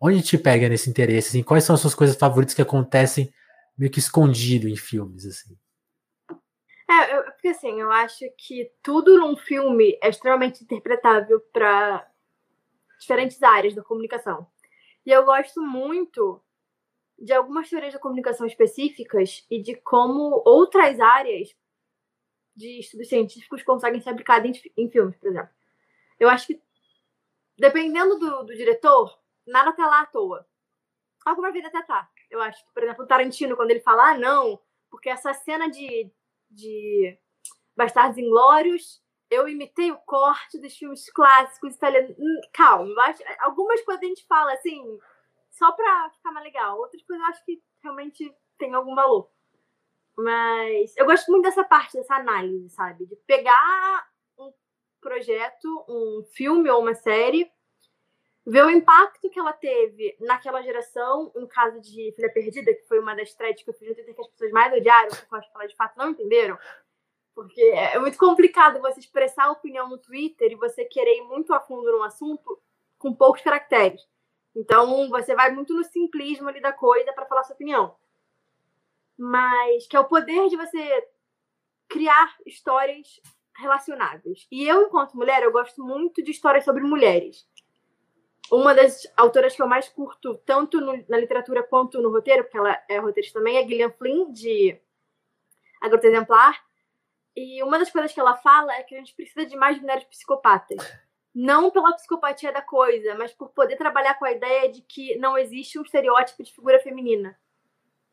[0.00, 3.32] Onde te pega nesse interesse, assim, quais são as suas coisas favoritas que acontecem
[3.76, 5.56] meio que escondido em filmes, assim?
[6.90, 12.10] É, eu, porque assim, eu acho que tudo num filme é extremamente interpretável para
[12.98, 14.46] diferentes áreas da comunicação.
[15.04, 16.42] E eu gosto muito
[17.18, 21.54] de algumas teorias da comunicação específicas e de como outras áreas
[22.54, 25.57] de estudos científicos conseguem ser aplicadas em, em filmes, por exemplo.
[26.18, 26.62] Eu acho que,
[27.58, 30.46] dependendo do, do diretor, nada tá lá à toa.
[31.24, 32.08] Alguma vida até tá.
[32.30, 35.70] Eu acho que, por exemplo, o Tarantino, quando ele fala, ah, não, porque essa cena
[35.70, 36.10] de
[36.50, 37.16] de
[37.76, 42.16] Bastardos Inglórios, eu imitei o corte dos filmes clássicos italianos.
[42.18, 44.98] Hum, calma, acho, algumas coisas a gente fala assim,
[45.50, 46.78] só pra ficar mais legal.
[46.78, 49.30] Outras coisas eu acho que realmente tem algum valor.
[50.16, 53.06] Mas eu gosto muito dessa parte, dessa análise, sabe?
[53.06, 54.08] De pegar
[55.00, 57.50] projeto, um filme ou uma série,
[58.46, 62.98] ver o impacto que ela teve naquela geração, no caso de Filha Perdida, que foi
[62.98, 65.38] uma das threads que eu fiz no Twitter que as pessoas mais odiaram, porque eu
[65.38, 66.58] acho que elas de fato não entenderam.
[67.34, 71.52] Porque é muito complicado você expressar a opinião no Twitter e você querer ir muito
[71.52, 72.58] a fundo num assunto
[72.98, 74.08] com poucos caracteres.
[74.56, 77.94] Então, você vai muito no simplismo ali da coisa para falar sua opinião.
[79.16, 81.08] Mas que é o poder de você
[81.86, 83.20] criar histórias
[83.58, 84.46] relacionáveis.
[84.50, 87.46] E eu, enquanto mulher, eu gosto muito de histórias sobre mulheres
[88.50, 92.56] uma das autoras que eu mais curto, tanto no, na literatura quanto no roteiro, porque
[92.56, 94.80] ela é roteirista também, é Gillian Flynn, de
[95.80, 96.64] A Garota Exemplar.
[97.36, 100.04] E uma das coisas que ela fala é que a gente precisa de mais mulheres
[100.04, 100.78] psicopatas.
[101.34, 105.36] Não pela psicopatia da coisa, mas por poder trabalhar com a ideia de que não
[105.38, 107.38] existe um estereótipo de figura feminina.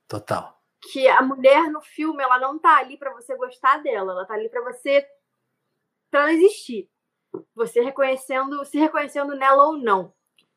[0.07, 0.61] Total.
[0.91, 4.35] Que a mulher no filme, ela não tá ali para você gostar dela, ela tá
[4.35, 5.07] ali para você
[6.09, 6.89] para ela existir.
[7.53, 10.13] Você reconhecendo, se reconhecendo nela ou não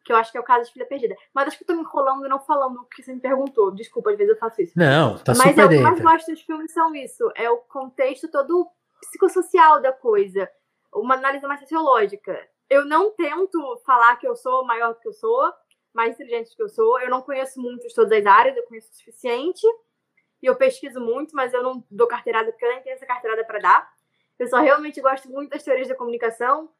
[0.08, 1.14] que eu acho que é o caso de Filha Perdida.
[1.34, 3.70] Mas acho que eu tô me enrolando e não falando o que você me perguntou.
[3.70, 4.72] Desculpa, às vezes eu faço isso.
[4.74, 7.30] Não, tá Mas super é, o que eu mais gosto dos filmes são isso.
[7.34, 8.66] É o contexto todo
[9.02, 10.50] psicossocial da coisa.
[10.94, 12.48] Uma análise mais sociológica.
[12.70, 15.52] Eu não tento falar que eu sou maior do que eu sou,
[15.92, 16.98] mais inteligente do que eu sou.
[17.00, 19.66] Eu não conheço muito de todas as áreas, eu conheço o suficiente.
[20.42, 23.44] E eu pesquiso muito, mas eu não dou carteirada porque eu nem tenho essa carteirada
[23.44, 23.90] para dar.
[24.38, 26.70] Eu só realmente gosto muito das teorias da comunicação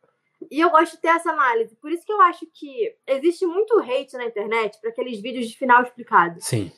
[0.51, 1.75] e eu gosto de ter essa análise.
[1.77, 5.57] Por isso que eu acho que existe muito hate na internet para aqueles vídeos de
[5.57, 6.40] final explicado.
[6.40, 6.71] Sim.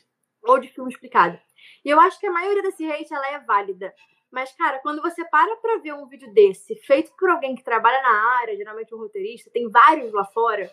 [0.43, 1.39] Ou de filme explicado.
[1.85, 3.95] E eu acho que a maioria desse hate ela é válida.
[4.31, 8.01] Mas, cara, quando você para pra ver um vídeo desse, feito por alguém que trabalha
[8.01, 10.71] na área, geralmente um roteirista, tem vários lá fora,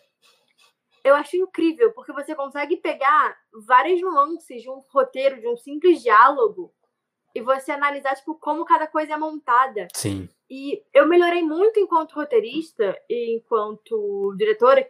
[1.04, 6.04] eu acho incrível, porque você consegue pegar várias nuances de um roteiro, de um simples
[6.04, 6.74] diálogo,
[7.34, 9.88] e você analisar, tipo, como cada coisa é montada.
[9.94, 10.30] Sim.
[10.50, 14.90] E eu melhorei muito enquanto roteirista e enquanto diretora,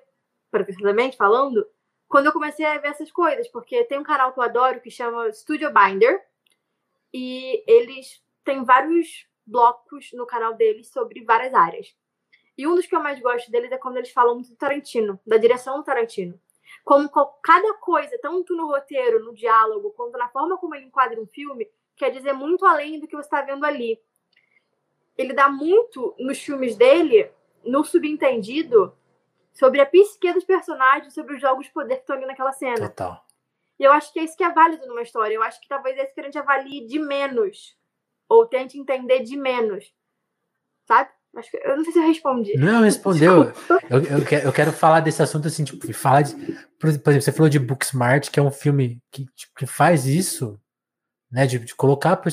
[0.52, 1.67] profissionalmente falando,
[2.08, 4.89] quando eu comecei a ver essas coisas, porque tem um canal que eu adoro que
[4.89, 6.23] chama Studio Binder,
[7.13, 11.95] e eles têm vários blocos no canal deles sobre várias áreas.
[12.58, 15.38] E um dos que eu mais gosto deles é quando eles falam do Tarantino, da
[15.38, 16.39] direção do Tarantino.
[16.84, 17.10] Como
[17.43, 21.69] cada coisa, tanto no roteiro, no diálogo, quanto na forma como ele enquadra um filme,
[21.98, 24.00] quer dizer muito além do que você está vendo ali
[25.18, 27.30] ele dá muito nos filmes dele,
[27.66, 28.96] no subentendido,
[29.52, 32.88] sobre a psique dos personagens, sobre os jogos de poder que estão ali naquela cena.
[32.90, 33.26] Total.
[33.80, 35.34] E eu acho que é isso que é válido numa história.
[35.34, 37.76] Eu acho que talvez é isso que a gente avalie de menos.
[38.30, 39.92] Ou tente entender de menos.
[40.88, 41.10] Sabe?
[41.36, 42.58] Acho que, eu não sei se eu respondi.
[42.58, 43.52] Não, respondeu.
[43.90, 46.36] Eu, eu, quero, eu quero falar desse assunto assim, tipo, falar de.
[46.78, 50.60] Por exemplo, você falou de Booksmart, que é um filme que, tipo, que faz isso,
[51.32, 51.46] né?
[51.48, 52.30] De, de colocar a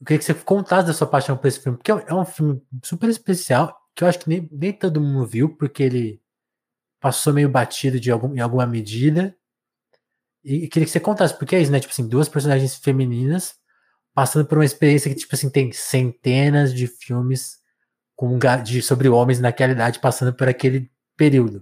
[0.00, 2.62] eu queria que você contasse da sua paixão por esse filme, porque é um filme
[2.82, 6.22] super especial, que eu acho que nem, nem todo mundo viu, porque ele
[6.98, 9.36] passou meio batido de algum, em alguma medida.
[10.42, 11.80] E, e queria que você contasse, porque é isso, né?
[11.80, 13.56] Tipo assim, duas personagens femininas
[14.14, 17.58] passando por uma experiência que, tipo assim, tem centenas de filmes
[18.16, 21.60] com, de, sobre homens naquela idade passando por aquele período.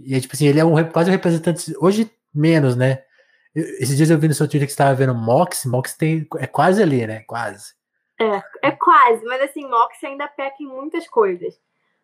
[0.00, 3.02] E tipo assim, ele é um, quase um representante, hoje menos, né?
[3.54, 6.46] Esses dias eu vi no seu Twitter que você estava vendo Mox, Mox tem, é
[6.46, 7.20] quase ali, né?
[7.26, 7.74] Quase.
[8.18, 11.60] É, é quase, mas assim, Mox ainda peca em muitas coisas.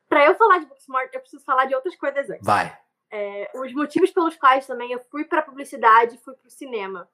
[0.09, 2.45] Para eu falar de Booksmart, eu preciso falar de outras coisas antes.
[2.45, 2.77] Vai.
[3.11, 7.09] É, os motivos pelos quais também eu fui para publicidade e fui para o cinema,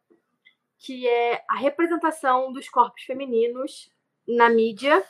[0.79, 3.91] que é a representação dos corpos femininos
[4.27, 5.05] na mídia,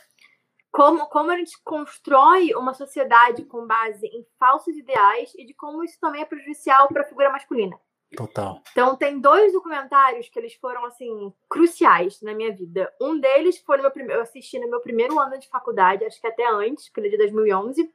[0.70, 5.84] como, como a gente constrói uma sociedade com base em falsos ideais e de como
[5.84, 7.78] isso também é prejudicial para a figura masculina.
[8.16, 8.60] Total.
[8.72, 12.92] Então tem dois documentários que eles foram assim cruciais na minha vida.
[13.00, 16.20] Um deles foi no meu primeiro, eu assisti no meu primeiro ano de faculdade, acho
[16.20, 17.92] que até antes, porque ele é de 2011,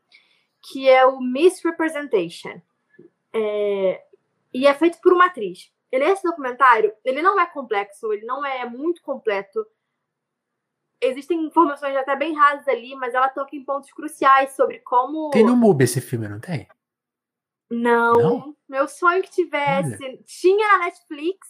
[0.62, 2.62] que é o Misrepresentation.
[3.34, 4.03] É,
[4.53, 5.71] e é feito por uma atriz.
[5.91, 9.65] Ele, esse documentário, ele não é complexo, ele não é muito completo.
[11.01, 15.29] Existem informações até bem rasas ali, mas ela toca em pontos cruciais sobre como.
[15.32, 16.67] Tem no MUBI esse filme, não tem?
[17.69, 18.55] Não, não?
[18.67, 20.03] meu sonho que tivesse.
[20.03, 20.19] Olha.
[20.25, 21.47] Tinha na Netflix,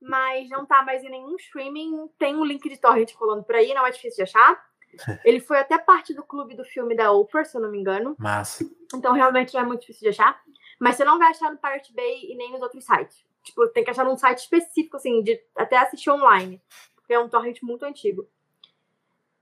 [0.00, 2.08] mas não tá mais em nenhum streaming.
[2.18, 4.64] Tem um link de torrent rolando por aí, não é difícil de achar.
[5.24, 8.14] Ele foi até parte do clube do filme da Oprah, se eu não me engano.
[8.18, 8.64] Massa.
[8.94, 10.40] Então realmente não é muito difícil de achar.
[10.78, 13.24] Mas você não vai achar no Pirate Bay e nem nos outros sites.
[13.42, 16.60] Tipo, tem que achar num site específico, assim, de até assistir online.
[16.96, 18.28] Porque é um torrent muito antigo.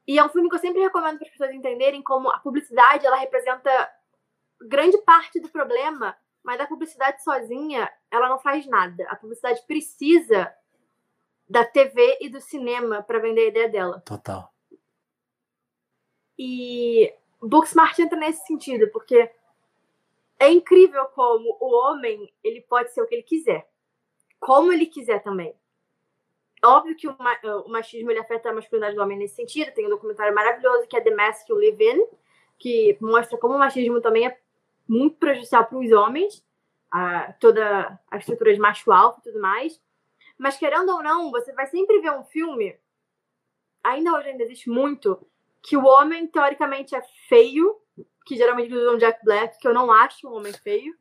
[0.06, 3.06] E é um filme que eu sempre recomendo para as pessoas entenderem como a publicidade
[3.06, 3.90] ela representa
[4.60, 9.06] grande parte do problema, mas a publicidade sozinha, ela não faz nada.
[9.08, 10.52] A publicidade precisa
[11.48, 14.00] da TV e do cinema para vender a ideia dela.
[14.00, 14.52] Total.
[16.38, 19.30] E Booksmart entra nesse sentido, porque
[20.38, 23.68] é incrível como o homem ele pode ser o que ele quiser,
[24.38, 25.54] como ele quiser também.
[26.62, 27.16] Óbvio que o,
[27.68, 29.72] machismo ele afeta a masculinidade do homem nesse sentido.
[29.72, 32.06] Tem um documentário maravilhoso que é The Mask You Live In,
[32.58, 34.38] que mostra como o machismo também é
[34.90, 36.44] muito prejudicial para os homens,
[36.90, 39.80] a, toda a estrutura de macho alfa e tudo mais.
[40.36, 42.76] Mas querendo ou não, você vai sempre ver um filme,
[43.84, 45.24] ainda hoje ainda existe muito,
[45.62, 47.80] que o homem teoricamente é feio,
[48.26, 50.96] que geralmente usam Jack Black, que eu não acho um homem feio,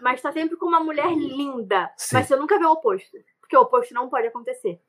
[0.00, 1.92] mas está sempre com uma mulher linda.
[1.98, 2.14] Sim.
[2.14, 4.80] Mas você nunca vê o oposto, porque o oposto não pode acontecer.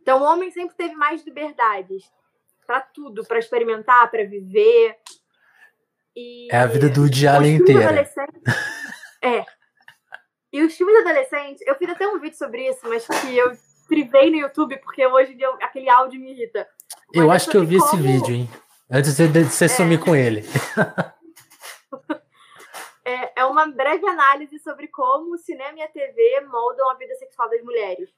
[0.00, 2.08] Então o homem sempre teve mais liberdades
[2.64, 4.96] para tudo, para experimentar, para viver.
[6.16, 8.10] E é a vida do Diário inteira.
[9.22, 9.44] É.
[10.50, 13.52] E os filmes adolescentes, eu fiz até um vídeo sobre isso, mas que eu
[13.86, 16.66] privei no YouTube porque hoje dia, aquele áudio me irrita.
[17.14, 17.88] Mas eu acho que eu vi como...
[17.88, 18.48] esse vídeo, hein?
[18.90, 19.68] Antes de você é.
[19.68, 20.42] sumir com ele.
[23.04, 27.14] é, é uma breve análise sobre como o cinema e a TV moldam a vida
[27.16, 28.08] sexual das mulheres.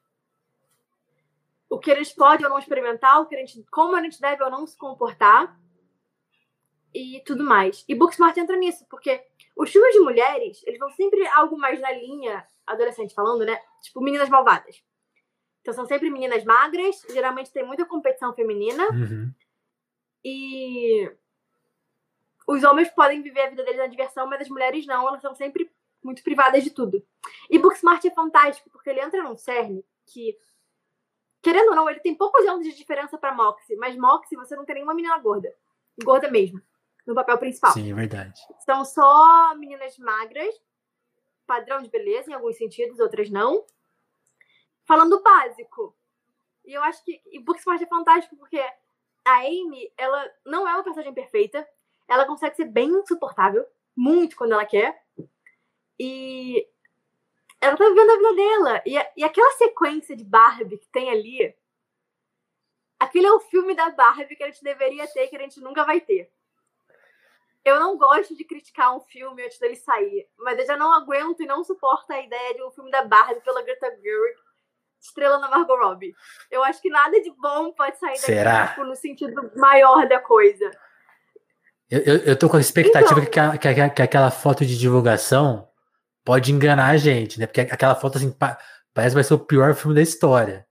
[1.69, 4.43] O que eles podem ou não experimentar, o que a gente, como a gente deve
[4.45, 5.59] ou não se comportar
[6.95, 7.85] e tudo mais.
[7.89, 9.23] E Booksmart entra nisso, porque
[9.57, 13.61] os filmes de mulheres, eles vão sempre algo mais na linha, adolescente falando, né?
[13.83, 14.83] Tipo, meninas malvadas.
[15.61, 18.89] Então são sempre meninas magras, geralmente tem muita competição feminina.
[18.91, 19.33] Uhum.
[20.25, 21.13] E
[22.47, 25.35] os homens podem viver a vida deles na diversão, mas as mulheres não, elas são
[25.35, 25.71] sempre
[26.03, 27.05] muito privadas de tudo.
[27.51, 30.39] E Booksmart é fantástico, porque ele entra num cerne que,
[31.43, 34.65] querendo ou não, ele tem poucos anos de diferença para Moxie, mas Moxie você não
[34.65, 35.53] tem nenhuma menina gorda.
[36.03, 36.63] Gorda mesmo
[37.09, 37.73] no papel principal.
[37.73, 38.39] Sim, é verdade.
[38.67, 40.55] São só meninas magras,
[41.47, 43.65] padrão de beleza em alguns sentidos, outras não.
[44.85, 45.97] Falando básico.
[46.67, 48.61] E eu acho que e Booksmart é fantástico porque
[49.25, 51.67] a Amy, ela não é uma personagem perfeita.
[52.07, 53.65] Ela consegue ser bem insuportável,
[53.97, 55.03] muito quando ela quer.
[55.99, 56.69] E
[57.59, 58.83] ela tá vivendo a vida dela.
[58.85, 61.57] E, e aquela sequência de Barbie que tem ali,
[63.01, 65.87] aquele é o filme da Barbie que a gente deveria ter, que a gente nunca
[65.87, 66.31] vai ter.
[67.69, 71.43] Eu não gosto de criticar um filme antes dele sair, mas eu já não aguento
[71.43, 74.39] e não suporto a ideia de um filme da Barbie pela Greta Gerwig
[75.01, 76.15] estrelando a Margot Robbie.
[76.51, 78.69] Eu acho que nada de bom pode sair Será?
[78.69, 80.71] tipo, no sentido maior da coisa.
[81.91, 84.65] Eu, eu, eu tô com a expectativa então, que, a, que, a, que, aquela foto
[84.65, 85.69] de divulgação
[86.25, 87.47] pode enganar a gente, né?
[87.47, 88.35] Porque aquela foto, assim,
[88.95, 90.67] parece que vai ser o pior filme da história.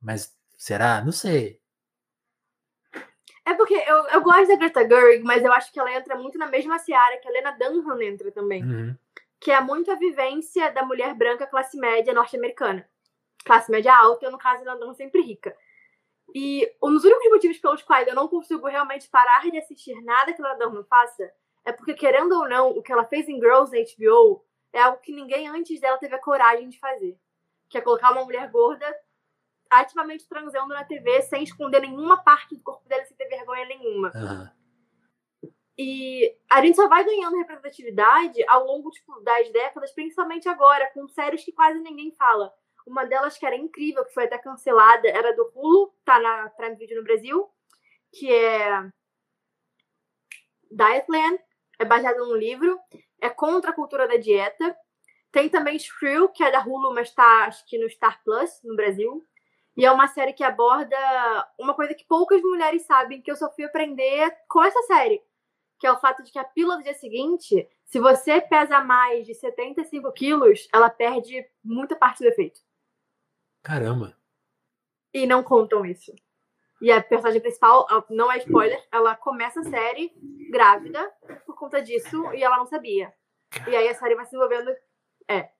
[0.00, 1.02] Mas será?
[1.02, 1.58] Não sei.
[3.46, 3.74] É porque
[4.14, 7.18] eu, gosto da Greta Gerwig, mas eu acho que ela entra muito na mesma seara
[7.18, 8.62] que a Lena Dunham entra também.
[8.62, 8.96] Uhum.
[9.40, 12.88] Que é muito a vivência da mulher branca classe média norte-americana.
[13.44, 15.54] Classe média alta, no caso, Lena Dunham sempre rica.
[16.34, 20.32] E um dos únicos motivos pelos quais eu não consigo realmente parar de assistir nada
[20.32, 21.30] que ela não faça
[21.64, 24.98] é porque, querendo ou não, o que ela fez em Girls na HBO é algo
[24.98, 27.18] que ninguém antes dela teve a coragem de fazer.
[27.68, 28.86] Que é colocar uma mulher gorda
[29.80, 34.12] ativamente transando na TV sem esconder nenhuma parte do corpo dela, sem ter vergonha nenhuma.
[34.14, 34.48] Uhum.
[35.76, 41.08] E a gente só vai ganhando representatividade ao longo tipo, das décadas, principalmente agora, com
[41.08, 42.52] séries que quase ninguém fala.
[42.86, 46.76] Uma delas que era incrível, que foi até cancelada, era do Hulu, tá na Prime
[46.76, 47.50] Video no Brasil,
[48.12, 48.88] que é
[50.70, 51.38] Dietland,
[51.78, 52.78] é baseado num livro,
[53.20, 54.76] é contra a cultura da dieta.
[55.32, 58.76] Tem também Shrew, que é da Hulu, mas tá acho que no Star Plus, no
[58.76, 59.26] Brasil.
[59.76, 60.96] E é uma série que aborda
[61.58, 65.22] uma coisa que poucas mulheres sabem, que eu só fui aprender com essa série.
[65.78, 69.26] Que é o fato de que a pílula do dia seguinte, se você pesa mais
[69.26, 72.60] de 75 quilos, ela perde muita parte do efeito.
[73.62, 74.16] Caramba.
[75.12, 76.14] E não contam isso.
[76.80, 80.12] E a personagem principal, não é spoiler, ela começa a série
[80.50, 81.12] grávida
[81.46, 83.12] por conta disso e ela não sabia.
[83.68, 84.70] E aí a série vai se envolvendo.
[85.28, 85.50] É.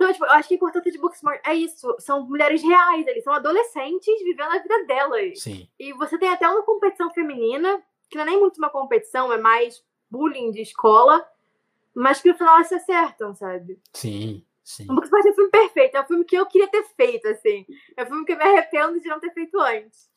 [0.00, 1.94] Então, tipo, eu acho que a importância de Booksmart é isso.
[1.98, 5.42] São mulheres reais, eles são adolescentes vivendo a vida delas.
[5.42, 5.68] Sim.
[5.78, 9.36] E você tem até uma competição feminina, que não é nem muito uma competição, é
[9.36, 11.22] mais bullying de escola,
[11.94, 13.78] mas que no final elas se acertam, sabe?
[13.92, 14.86] Sim, sim.
[14.90, 17.66] O Booksmart é um filme perfeito, é um filme que eu queria ter feito, assim.
[17.94, 20.08] É um filme que eu me arrependo de não ter feito antes.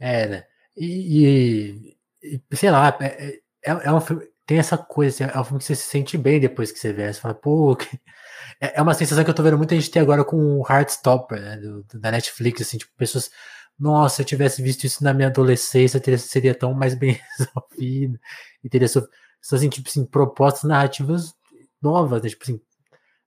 [0.00, 0.46] É, né?
[0.74, 4.26] E, e, e sei lá, é, é, é um filme.
[4.48, 6.90] Tem essa coisa, assim, é um filme que você se sente bem depois que você
[6.90, 7.12] vê.
[7.12, 7.86] Você fala, pô, que
[8.58, 11.38] é, é uma sensação que eu tô vendo muita gente ter agora com o Heartstopper,
[11.38, 13.30] né, do, da Netflix, assim, tipo, pessoas,
[13.78, 18.18] nossa, se eu tivesse visto isso na minha adolescência, teria, seria tão mais bem resolvido,
[18.64, 19.06] e teria, so,
[19.52, 21.34] assim, tipo assim, propostas narrativas
[21.82, 22.58] novas, né, tipo assim,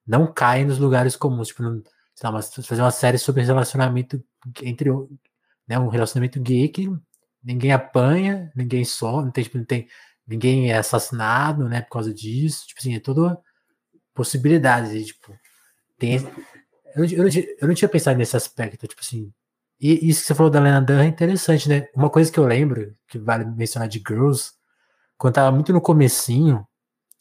[0.08, 1.84] não caem nos lugares comuns, tipo, não,
[2.16, 4.20] sei lá, mas fazer uma série sobre relacionamento
[4.64, 4.90] entre,
[5.68, 6.90] né, um relacionamento gay que
[7.44, 9.88] ninguém apanha, ninguém só, não tem, tipo, não tem,
[10.32, 13.38] ninguém é assassinado, né, por causa disso, tipo assim, é todo
[14.14, 14.92] possibilidades.
[14.94, 15.34] E, tipo,
[15.98, 16.18] tem,
[16.96, 17.28] eu, eu,
[17.60, 19.32] eu, não tinha pensado nesse aspecto, tipo assim.
[19.80, 21.88] E isso que você falou da Lena Dunham é interessante, né?
[21.96, 24.52] Uma coisa que eu lembro, que vale mencionar de Girls,
[25.18, 26.66] quando tava muito no comecinho,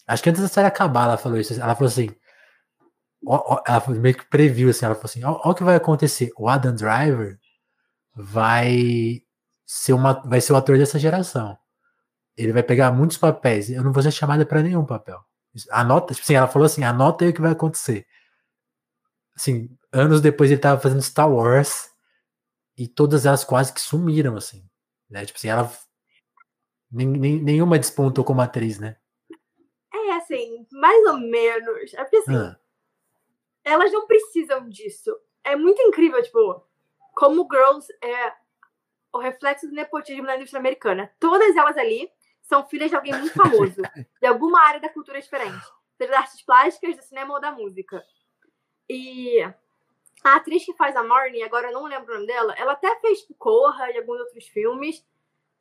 [0.06, 1.54] acho que antes da série acabar, ela falou isso.
[1.54, 2.10] Ela falou assim,
[3.66, 6.30] ela meio que previu, assim, ela falou assim, ó o que vai acontecer.
[6.38, 7.38] O Adam Driver
[8.14, 9.22] vai
[9.66, 11.56] ser, uma, vai ser o ator dessa geração.
[12.40, 13.68] Ele vai pegar muitos papéis.
[13.68, 15.22] Eu não vou ser chamada para nenhum papel.
[15.70, 18.06] Anota, tipo assim, ela falou assim, anota aí o que vai acontecer.
[19.36, 21.90] Assim, anos depois ele tava fazendo Star Wars
[22.78, 24.64] e todas elas quase que sumiram, assim.
[25.08, 25.26] Né?
[25.26, 25.70] Tipo assim, ela.
[26.90, 28.96] nenhuma despontou como atriz, né?
[29.92, 31.92] É, assim, mais ou menos.
[31.92, 32.58] É porque assim, ah.
[33.62, 35.14] elas não precisam disso.
[35.44, 36.64] É muito incrível, tipo,
[37.14, 38.32] como Girls é
[39.12, 41.12] o reflexo do nepotismo na indústria americana.
[41.18, 42.10] Todas elas ali
[42.50, 43.80] são filhas de alguém muito famoso,
[44.20, 45.64] de alguma área da cultura diferente,
[45.96, 48.04] seja das artes plásticas, do cinema ou da música.
[48.88, 49.40] E
[50.24, 52.98] a atriz que faz a Marnie, agora eu não lembro o nome dela, ela até
[53.00, 55.06] fez tipo, Corra e alguns outros filmes,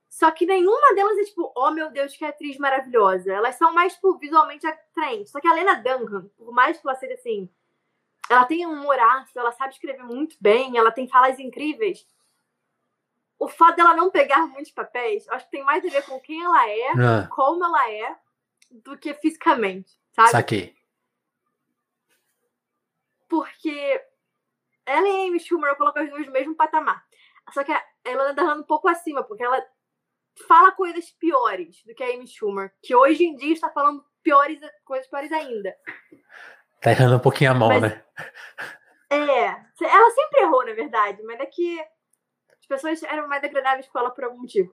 [0.09, 3.31] só que nenhuma delas é tipo, oh meu Deus, que atriz maravilhosa.
[3.31, 5.31] Elas são mais, tipo, visualmente atraentes.
[5.31, 7.47] Só que a Lena Dunham, por mais que ela seja assim,
[8.27, 12.07] ela tem um humor ácido, ela sabe escrever muito bem, ela tem falas incríveis
[13.39, 16.43] o fato dela não pegar muitos papéis, acho que tem mais a ver com quem
[16.43, 17.27] ela é, ah.
[17.31, 18.15] como ela é,
[18.69, 20.29] do que fisicamente, sabe?
[20.29, 20.75] Saquei.
[23.29, 24.03] Porque
[24.85, 27.03] ela e a Amy Schumer, eu coloco as duas no mesmo patamar.
[27.53, 27.71] Só que
[28.03, 29.63] ela anda um pouco acima, porque ela
[30.47, 34.59] fala coisas piores do que a Amy Schumer, que hoje em dia está falando piores,
[34.83, 35.75] coisas piores ainda.
[36.81, 38.05] Tá errando um pouquinho a mão, mas, né?
[39.09, 41.79] É, ela sempre errou, na verdade, mas é que
[42.69, 44.71] pessoas eram mais agradáveis com ela por algum motivo.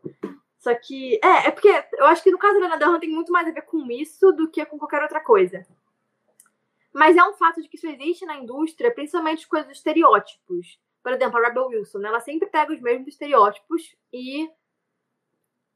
[0.59, 1.18] Só que.
[1.22, 3.51] É, é porque eu acho que no caso da Lana Dunham tem muito mais a
[3.51, 5.66] ver com isso do que com qualquer outra coisa.
[6.92, 10.78] Mas é um fato de que isso existe na indústria, principalmente coisas estereótipos.
[11.03, 14.51] Por exemplo, a Rebel Wilson, ela sempre pega os mesmos estereótipos e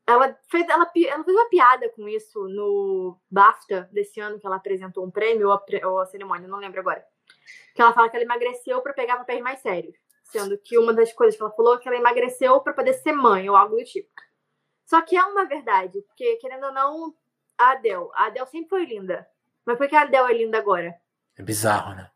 [0.07, 4.57] ela fez, ela, ela fez uma piada com isso no BAFTA desse ano, que ela
[4.57, 7.05] apresentou um prêmio ou a, ou a cerimônia, não lembro agora.
[7.75, 9.95] Que ela fala que ela emagreceu para pegar papéis mais sérios
[10.31, 13.13] sendo que uma das coisas que ela falou é que ela emagreceu para poder ser
[13.13, 14.09] mãe ou algo do tipo.
[14.87, 17.15] Só que é uma verdade, porque querendo ou não,
[17.59, 19.27] a Adele, a Adele sempre foi linda.
[19.65, 20.95] Mas por que a Adele é linda agora?
[21.37, 22.11] É bizarro, né?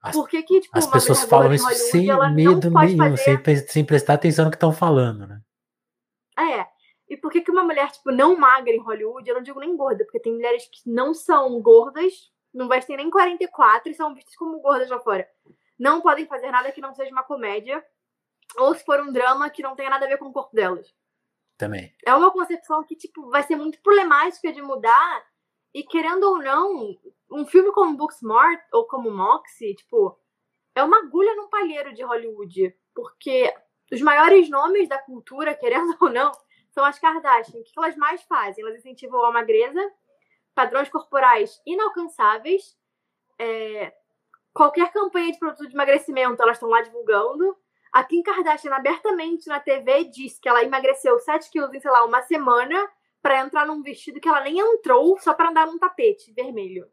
[0.00, 3.42] As, por que, que tipo, as pessoas falam isso sem medo nenhum, fazer...
[3.44, 5.40] sem, sem prestar atenção no que estão falando, né?
[6.38, 6.66] É.
[7.08, 9.76] E por que, que uma mulher, tipo, não magra em Hollywood, eu não digo nem
[9.76, 14.34] gorda, porque tem mulheres que não são gordas, não vestem nem 44 e são vistas
[14.34, 15.28] como gordas lá fora
[15.82, 17.84] não podem fazer nada que não seja uma comédia.
[18.56, 20.94] ou se for um drama que não tenha nada a ver com o corpo delas.
[21.58, 21.92] Também.
[22.06, 25.26] É uma concepção que, tipo, vai ser muito problemática de mudar.
[25.74, 26.96] E querendo ou não,
[27.30, 30.18] um filme como Booksmart ou como Moxie, tipo,
[30.74, 32.76] é uma agulha num palheiro de Hollywood.
[32.94, 33.52] Porque
[33.90, 36.30] os maiores nomes da cultura, querendo ou não,
[36.70, 37.58] são as Kardashian.
[37.58, 38.62] O que elas mais fazem?
[38.62, 39.80] Elas incentivam a magreza,
[40.54, 42.76] padrões corporais inalcançáveis,
[43.38, 43.92] é,
[44.52, 47.56] qualquer campanha de produto de emagrecimento elas estão lá divulgando.
[47.92, 52.04] A Kim Kardashian abertamente na TV disse que ela emagreceu 7 quilos em, sei lá,
[52.04, 52.90] uma semana
[53.20, 56.90] para entrar num vestido que ela nem entrou só para andar num tapete vermelho.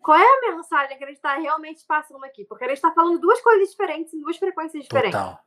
[0.00, 2.44] Qual é a mensagem que a gente está realmente passando aqui?
[2.44, 5.18] Porque a gente está falando duas coisas diferentes em duas frequências diferentes.
[5.18, 5.44] Total.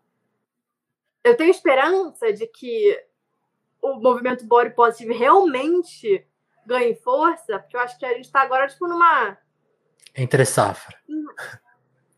[1.24, 3.01] Eu tenho esperança de que
[3.82, 6.28] o movimento body positive realmente
[6.66, 9.38] ganhe força, porque eu acho que a gente está agora tipo numa
[10.16, 10.95] entre safra.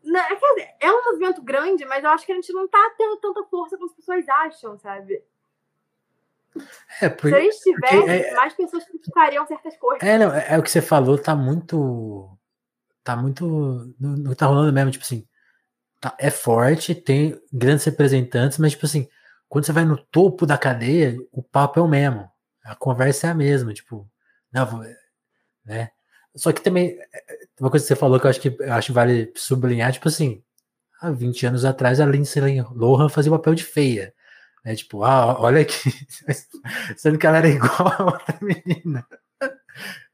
[0.02, 2.94] Não, é, dizer, é um movimento grande, mas eu acho que a gente não tá
[2.96, 5.22] tendo tanta força como as pessoas acham, sabe?
[7.00, 10.06] É, porque, Se a gente tivesse, é, mais pessoas criticariam certas coisas.
[10.06, 12.30] É, não, é, é, o que você falou, tá muito.
[13.02, 13.44] Tá muito.
[13.98, 15.26] Não, não tá rolando mesmo, tipo assim.
[16.00, 19.08] Tá, é forte, tem grandes representantes, mas, tipo assim,
[19.48, 22.30] quando você vai no topo da cadeia, o papo é o mesmo.
[22.64, 24.08] A conversa é a mesma, tipo.
[24.52, 24.80] Não,
[25.64, 25.90] né?
[26.36, 26.98] Só que também,
[27.60, 30.08] uma coisa que você falou que eu acho que eu acho que vale sublinhar, tipo
[30.08, 30.42] assim,
[31.00, 34.14] há 20 anos atrás a Lindsay Lohan fazia o papel de feia.
[34.64, 34.74] Né?
[34.74, 35.92] Tipo, ah, olha aqui.
[36.96, 39.06] Sendo que ela era igual a outra menina.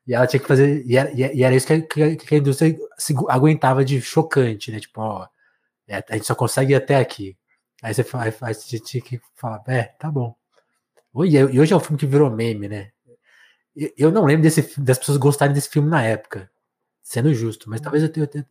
[0.07, 0.85] E ela tinha que fazer.
[0.87, 1.83] E era, e era isso que,
[2.17, 4.81] que, a indústria se, aguentava de chocante, né?
[4.81, 5.29] Tipo, ó,
[5.87, 7.37] é, a gente só consegue ir até aqui.
[7.83, 10.35] Aí você faz, faz, tinha que falar, é, tá bom.
[11.15, 12.91] E hoje é um filme que virou meme, né?
[13.75, 16.51] Eu não lembro desse, das pessoas gostarem desse filme na época,
[17.03, 18.47] sendo justo, mas talvez eu tenha.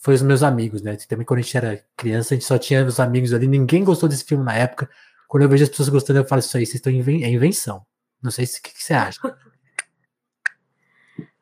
[0.00, 0.96] Foi os meus amigos, né?
[0.96, 4.08] Também quando a gente era criança, a gente só tinha os amigos ali, ninguém gostou
[4.08, 4.88] desse filme na época.
[5.28, 7.84] Quando eu vejo as pessoas gostando, eu falo, isso aí, vocês estão em é invenção.
[8.22, 9.20] Não sei o que, que, você acha.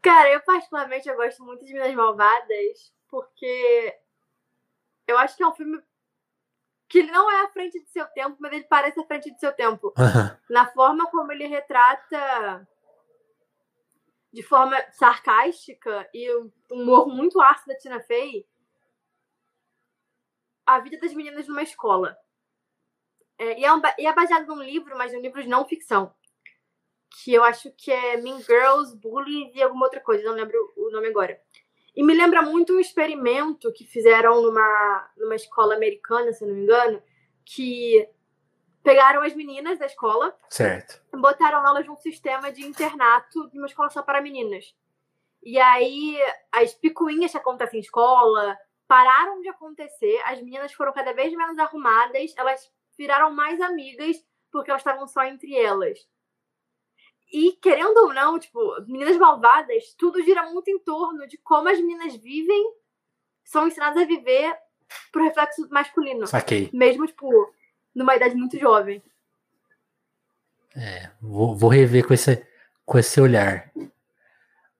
[0.03, 3.95] Cara, eu particularmente eu gosto muito de Minas Malvadas, porque
[5.07, 5.80] eu acho que é um filme
[6.93, 9.40] que ele não é à frente de seu tempo, mas ele parece à frente de
[9.40, 9.95] seu tempo.
[9.97, 10.36] Uhum.
[10.51, 12.68] Na forma como ele retrata
[14.30, 18.47] de forma sarcástica e um humor muito ácido da Tina Fey
[20.66, 22.14] a vida das meninas numa escola.
[23.38, 26.14] É, e, é um, e é baseado num livro, mas num livro de não ficção.
[27.22, 30.90] Que eu acho que é Mean Girls, Bullies e alguma outra coisa, não lembro o
[30.90, 31.40] nome agora.
[31.95, 36.62] E me lembra muito um experimento que fizeram numa, numa escola americana, se não me
[36.62, 37.03] engano,
[37.45, 38.09] que
[38.82, 41.01] pegaram as meninas da escola certo.
[41.12, 44.74] e botaram elas num sistema de internato de uma escola só para meninas.
[45.43, 46.18] E aí
[46.51, 48.57] as picuinhas que acontecem em escola
[48.88, 54.70] pararam de acontecer, as meninas foram cada vez menos arrumadas, elas viraram mais amigas porque
[54.70, 56.07] elas estavam só entre elas.
[57.32, 61.78] E, querendo ou não, tipo, Meninas Malvadas, tudo gira muito em torno de como as
[61.78, 62.74] meninas vivem,
[63.42, 64.54] são ensinadas a viver
[65.10, 66.26] pro reflexo masculino.
[66.26, 66.68] Saquei.
[66.72, 67.30] Mesmo, tipo,
[67.94, 69.02] numa idade muito jovem.
[70.76, 72.46] É, vou, vou rever com esse,
[72.84, 73.72] com esse olhar.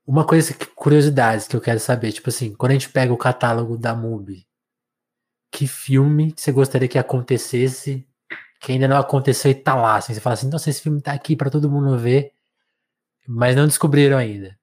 [0.07, 3.79] Uma coisa, curiosidades que eu quero saber, tipo assim, quando a gente pega o catálogo
[3.79, 4.47] da MUBI,
[5.51, 8.07] que filme você gostaria que acontecesse
[8.63, 9.97] que ainda não aconteceu e tá lá?
[9.97, 12.33] Assim, você fala assim, nossa, esse filme tá aqui para todo mundo ver
[13.27, 14.59] mas não descobriram ainda.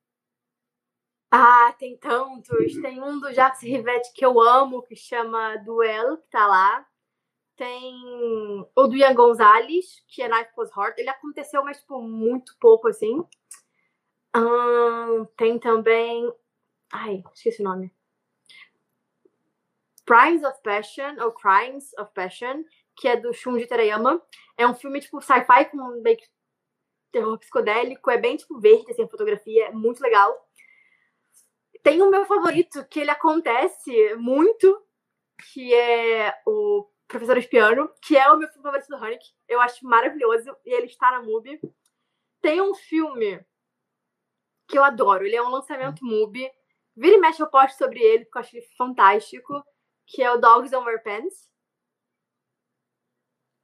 [1.32, 2.74] Ah, tem tantos.
[2.82, 6.86] Tem um do Jacques Rivette que eu amo, que chama Duel, que tá lá.
[7.56, 7.94] Tem
[8.76, 10.98] o do Ian Gonzalez, que é Knife Was Heart.
[10.98, 13.24] Ele aconteceu, mas, tipo, muito pouco, assim.
[15.38, 16.34] tem também...
[16.92, 17.94] Ai, esqueci o nome.
[20.06, 22.64] Crimes of Passion, ou Crimes of Passion,
[22.96, 24.20] que é do Shunji Terayama.
[24.58, 26.18] É um filme, tipo, sci-fi com meio
[27.12, 30.34] terror psicodélico, é bem tipo verde assim, a fotografia, é muito legal.
[31.82, 34.86] Tem o meu favorito, que ele acontece muito,
[35.52, 39.30] que é o Professor Espiano, que é o meu filme favorito do Haneke.
[39.48, 41.60] Eu acho maravilhoso e ele está na MUBI.
[42.42, 43.44] Tem um filme
[44.68, 46.52] que eu adoro, ele é um lançamento MUBI.
[46.96, 49.64] Vira e mexe eu posto sobre ele, porque eu acho ele fantástico,
[50.06, 51.50] que é o Dogs Don't Wear Pants.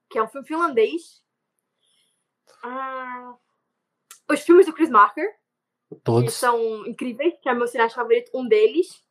[0.09, 1.24] Que é um filme finlandês
[2.63, 3.35] ah,
[4.29, 5.27] os filmes do Chris Marker.
[6.03, 6.33] Todos.
[6.33, 9.01] Que são incríveis, que é meu cineasta favorito, um deles.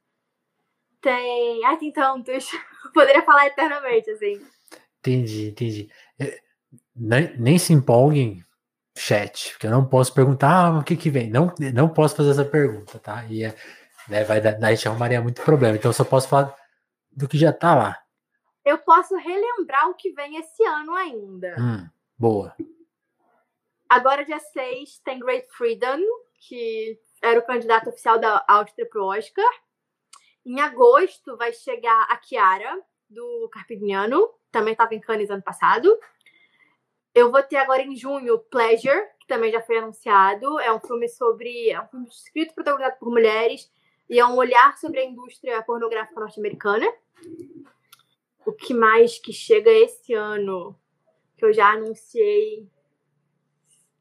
[1.01, 1.65] Tem.
[1.65, 2.51] Ai, tem tantos.
[2.93, 4.41] Poderia falar eternamente, assim.
[4.99, 5.91] Entendi, entendi.
[6.19, 6.41] É,
[6.95, 8.45] nem, nem se empolguem,
[8.97, 11.31] chat, porque eu não posso perguntar ah, o que que vem.
[11.31, 13.25] Não, não posso fazer essa pergunta, tá?
[13.27, 13.55] E é,
[14.09, 15.77] né, vai dar, a gente arrumaria muito problema.
[15.77, 16.55] Então eu só posso falar
[17.13, 17.99] do que já tá lá.
[18.65, 21.55] Eu posso relembrar o que vem esse ano ainda.
[21.59, 21.87] Hum,
[22.19, 22.55] boa.
[23.89, 26.01] Agora, dia 6, tem Great Freedom,
[26.39, 29.49] que era o candidato oficial da Áustria pro Oscar.
[30.45, 35.97] Em agosto vai chegar a Chiara, do Carpignano, também estava em Cannes ano passado.
[37.15, 40.59] Eu vou ter agora em junho Pleasure, que também já foi anunciado.
[40.59, 41.71] É um filme sobre.
[41.71, 43.71] É um filme escrito e protagonizado por mulheres
[44.09, 46.87] e é um olhar sobre a indústria pornográfica norte-americana.
[48.45, 50.77] O que mais que chega esse ano?
[51.37, 52.69] Que eu já anunciei.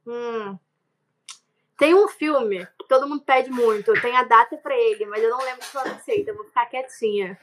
[0.06, 0.58] Hum.
[1.78, 3.93] Tem um filme que todo mundo pede muito.
[4.01, 6.45] Tem a data para ele, mas eu não lembro se eu anunciei, então eu vou
[6.45, 7.38] ficar quietinha.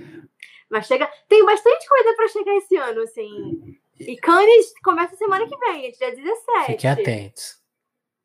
[0.70, 1.11] Mas chega.
[1.28, 3.78] Tem bastante coisa para chegar esse ano, assim.
[3.98, 6.66] E Cannes começa semana que vem, gente, dia 17.
[6.66, 7.61] Fiquem atentos.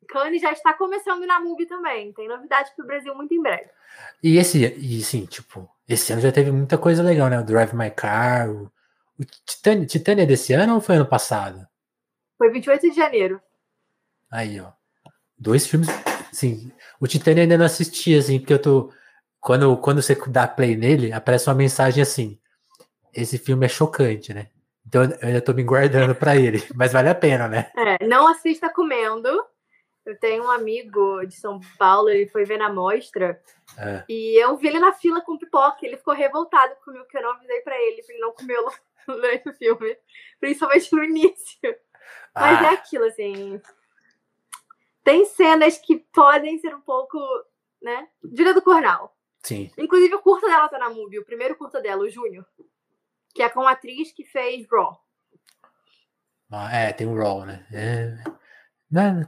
[0.08, 2.12] Cannes já está começando na MUBI também.
[2.12, 3.68] Tem novidade pro Brasil muito em breve.
[4.22, 7.38] E esse, e tipo, esse ano já teve muita coisa legal, né?
[7.38, 8.70] O Drive My Car, o,
[9.18, 11.66] o Titânia, Titânia é desse ano ou foi ano passado?
[12.38, 13.40] Foi 28 de janeiro.
[14.30, 14.72] Aí, ó.
[15.38, 15.88] Dois filmes,
[16.32, 16.72] sim.
[17.00, 18.92] O Titânia ainda não assisti, assim, porque eu tô.
[19.40, 22.38] Quando, quando você dá play nele, aparece uma mensagem assim:
[23.14, 24.48] esse filme é chocante, né?
[24.86, 27.70] Então eu ainda tô me guardando para ele, mas vale a pena, né?
[27.76, 29.28] É, não assista comendo.
[30.04, 33.40] Eu tenho um amigo de São Paulo, ele foi ver na mostra.
[33.76, 34.04] É.
[34.08, 35.78] E eu vi ele na fila com pipoca.
[35.82, 38.56] Ele ficou revoltado comigo, que eu não avisei pra ele, pra ele não comer
[39.04, 39.96] durante o filme.
[40.38, 41.58] Principalmente no início.
[42.32, 42.70] Mas é ah.
[42.70, 43.60] é aquilo, assim.
[45.06, 47.16] Tem cenas que podem ser um pouco,
[47.80, 48.08] né?
[48.24, 49.16] Diga do Cornal.
[49.40, 49.70] Sim.
[49.78, 52.44] Inclusive, o curta dela tá na MUBI, o primeiro curta dela, o Júnior.
[53.32, 54.98] Que é com a atriz que fez Raw.
[56.50, 57.64] Ah, é, tem o Raw, né?
[57.72, 58.16] É...
[58.90, 59.24] Né,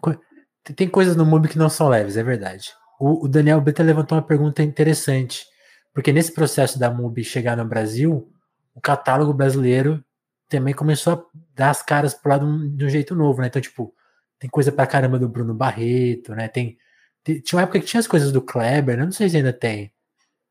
[0.75, 2.73] tem coisas no MUBI que não são leves, é verdade.
[2.99, 5.47] O, o Daniel Beta levantou uma pergunta interessante,
[5.95, 8.29] porque nesse processo da MUBI chegar no Brasil,
[8.75, 10.05] o catálogo brasileiro
[10.49, 11.25] também começou a
[11.55, 13.47] dar as caras pro lado de um jeito novo, né?
[13.47, 13.95] Então, tipo,
[14.39, 16.49] tem coisa pra caramba do Bruno Barreto, né?
[16.49, 16.79] Tem,
[17.25, 19.93] tem, tinha uma época que tinha as coisas do Kleber, não sei se ainda tem.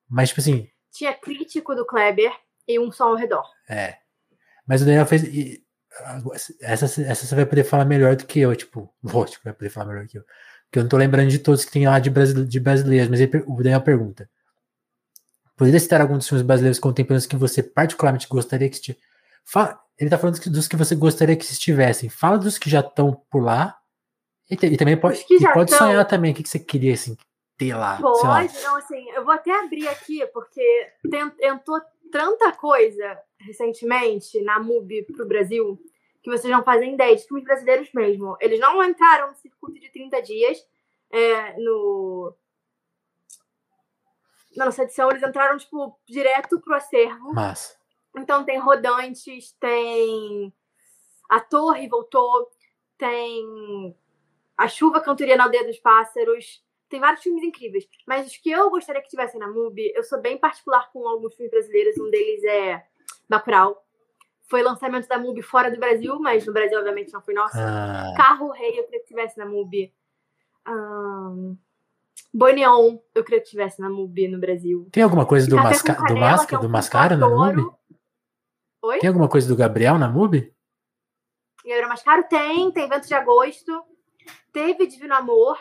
[0.09, 0.69] Mas, tipo assim.
[0.91, 2.31] Tinha crítico do Kleber
[2.67, 3.45] e um som ao redor.
[3.69, 3.97] É.
[4.67, 5.23] Mas o Daniel fez.
[5.23, 5.63] E,
[6.61, 9.87] essa, essa você vai poder falar melhor do que eu, tipo, lógico, vai poder falar
[9.87, 10.23] melhor do que eu.
[10.65, 13.21] Porque eu não tô lembrando de todos que tem lá de, brasile, de brasileiros, mas
[13.21, 14.29] ele, o Daniel pergunta.
[15.55, 19.03] Poderia citar alguns dos filmes brasileiros contemporâneos que você particularmente gostaria que estivesse.
[19.43, 22.09] Fala, ele tá falando dos que você gostaria que estivessem.
[22.09, 23.76] Fala dos que já estão por lá.
[24.49, 26.31] E, e também pode, e pode sonhar também.
[26.31, 27.17] O que, que você queria assim,
[27.57, 27.97] ter lá?
[27.99, 30.91] Pode, não, assim, eu vou até abrir aqui, porque
[31.41, 31.81] entrou
[32.11, 35.79] tanta coisa recentemente na MUBI pro Brasil
[36.23, 38.37] que vocês não fazem ideia de filmes brasileiros mesmo.
[38.41, 40.65] Eles não entraram no circuito de 30 dias
[41.09, 42.33] é, no.
[44.55, 47.33] Na nossa edição, eles entraram, tipo, direto pro acervo.
[48.17, 50.51] Então tem Rodantes, tem
[51.29, 52.49] A Torre voltou,
[52.97, 53.95] tem
[54.57, 56.63] A Chuva Cantoria na Aldeia dos Pássaros.
[56.89, 57.87] Tem vários filmes incríveis.
[58.07, 61.35] Mas os que eu gostaria que tivessem na MUBI, eu sou bem particular com alguns
[61.35, 61.97] filmes brasileiros.
[61.97, 62.83] Um deles é
[63.29, 63.83] Bacurau.
[64.49, 67.57] Foi lançamento da MUBI fora do Brasil, mas no Brasil, obviamente, não foi nosso.
[67.57, 68.13] Ah.
[68.15, 69.93] Carro Rei, eu queria que tivesse na MUBI.
[70.67, 71.57] Um...
[73.13, 74.87] Eu queria que tivesse na MUBI no Brasil.
[74.91, 75.95] Tem alguma coisa do, Masca...
[75.95, 76.55] Canela, do, Masca...
[76.55, 77.65] é um do Mascaro na MUBI?
[78.83, 78.99] Oi?
[78.99, 80.53] Tem alguma coisa do Gabriel na MUBI?
[81.65, 83.83] Gabriel Mascaro tem, tem Vento de Agosto.
[84.51, 85.59] Teve Divino Amor.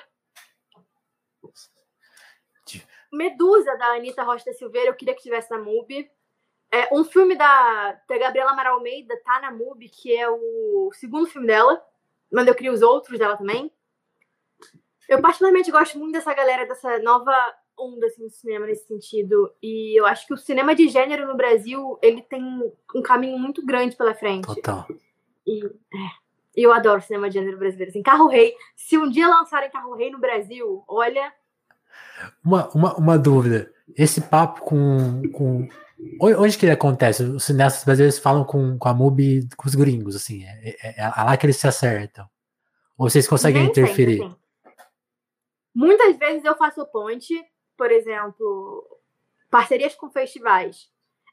[3.13, 6.11] Medusa, da Anitta Rocha da Silveira, eu queria que tivesse na MUBI.
[6.71, 11.27] É, um filme da, da Gabriela Amaral Almeida tá na MUBI, que é o segundo
[11.27, 11.83] filme dela.
[12.31, 13.73] Mas eu queria os outros dela também.
[15.09, 17.33] Eu particularmente gosto muito dessa galera, dessa nova
[17.79, 19.53] onda assim, do cinema nesse sentido.
[19.63, 22.43] E eu acho que o cinema de gênero no Brasil, ele tem
[22.95, 24.47] um caminho muito grande pela frente.
[24.47, 24.87] Total.
[25.47, 26.26] E é,
[26.57, 27.91] eu adoro cinema de gênero brasileiro.
[27.91, 28.55] Assim, Carro Rei.
[28.75, 31.33] Se um dia lançarem Carro Rei no Brasil, olha.
[32.45, 33.71] Uma, uma, uma dúvida.
[33.97, 35.69] Esse papo com, com
[36.21, 37.23] Onde que ele acontece?
[37.23, 40.45] Os cineastas brasileiros falam com, com a MUBI com os gringos, assim.
[40.45, 42.29] É, é, é, é lá que eles se acertam.
[42.99, 44.19] Ou vocês conseguem Nem interferir?
[44.19, 44.37] Sempre, assim.
[45.75, 47.35] Muitas vezes eu faço ponte,
[47.77, 49.01] por exemplo,
[49.51, 50.91] parcerias com festivais.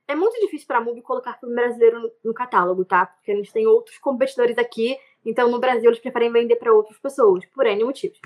[0.08, 3.06] É muito difícil para a MUBI colocar filme brasileiro no, no, catálogo, tá?
[3.06, 6.98] Porque a gente tem outros competidores aqui, então no Brasil eles preferem vender para outras
[7.00, 8.20] pessoas, por N motivos.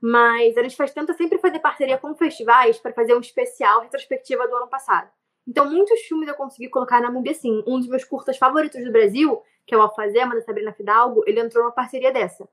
[0.00, 4.46] Mas a gente faz, tenta sempre fazer parceria com festivais para fazer um especial retrospectiva
[4.46, 5.10] do ano passado.
[5.46, 7.62] Então, muitos filmes eu consegui colocar na MUBI assim.
[7.66, 11.40] Um dos meus curtas favoritos do Brasil, que é o Alfazema, da Sabrina Fidalgo, ele
[11.40, 12.48] entrou numa parceria dessa.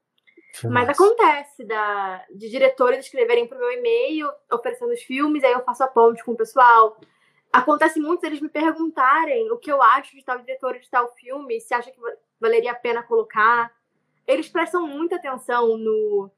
[0.66, 5.84] Mas acontece da, de diretores escreverem pro meu e-mail, oferecendo os filmes, aí eu faço
[5.84, 6.98] a ponte com o pessoal.
[7.54, 11.62] acontece muito eles me perguntarem o que eu acho de tal diretor de tal filme,
[11.62, 12.00] se acha que
[12.40, 13.72] valeria a pena colocar.
[14.32, 16.32] Eles prestam muita atenção no,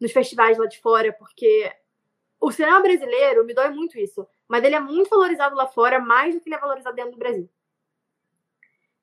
[0.00, 1.72] nos festivais lá de fora, porque
[2.40, 6.34] o cinema brasileiro, me dói muito isso, mas ele é muito valorizado lá fora, mais
[6.34, 7.48] do que ele é valorizado dentro do Brasil.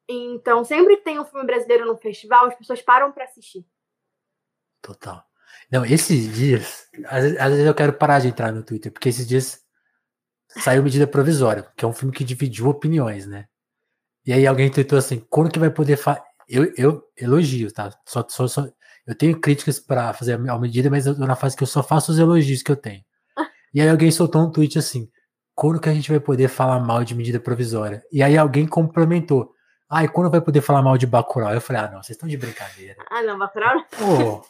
[0.07, 3.65] Então, sempre que tem um filme brasileiro no festival, as pessoas param para assistir.
[4.81, 5.23] Total.
[5.71, 9.65] Não, esses dias, às vezes, eu quero parar de entrar no Twitter, porque esses dias
[10.47, 13.47] saiu medida provisória, que é um filme que dividiu opiniões, né?
[14.25, 15.99] E aí alguém tweetou assim, quando que vai poder.
[16.47, 17.91] Eu, eu elogio, tá?
[18.05, 18.67] Só, só, só...
[19.05, 21.83] Eu tenho críticas para fazer a medida, mas eu tô na fase que eu só
[21.83, 23.03] faço os elogios que eu tenho.
[23.73, 25.11] E aí alguém soltou um tweet assim,
[25.53, 28.01] quando que a gente vai poder falar mal de medida provisória?
[28.09, 29.51] E aí alguém complementou,
[29.89, 31.53] ah, e quando vai poder falar mal de Bacurau?
[31.53, 32.95] Eu falei, ah, não, vocês estão de brincadeira.
[33.11, 33.83] Ah, não, Bacurau?
[33.97, 34.45] Pô,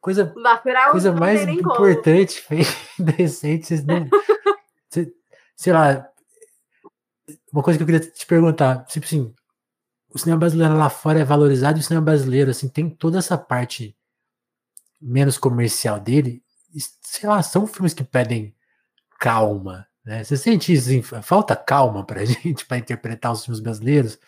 [0.00, 2.42] coisa, Bacurau coisa mais importante,
[2.98, 4.08] decente, vocês não
[5.56, 6.08] sei lá,
[7.52, 9.34] uma coisa que eu queria te perguntar, tipo assim,
[10.16, 13.36] o cinema brasileiro lá fora é valorizado e o cinema brasileiro, assim, tem toda essa
[13.36, 13.94] parte
[15.00, 16.42] menos comercial dele,
[17.02, 18.54] sei lá, são filmes que pedem
[19.20, 20.24] calma, né?
[20.24, 24.18] Você sente isso, assim, falta calma pra gente para interpretar os filmes brasileiros?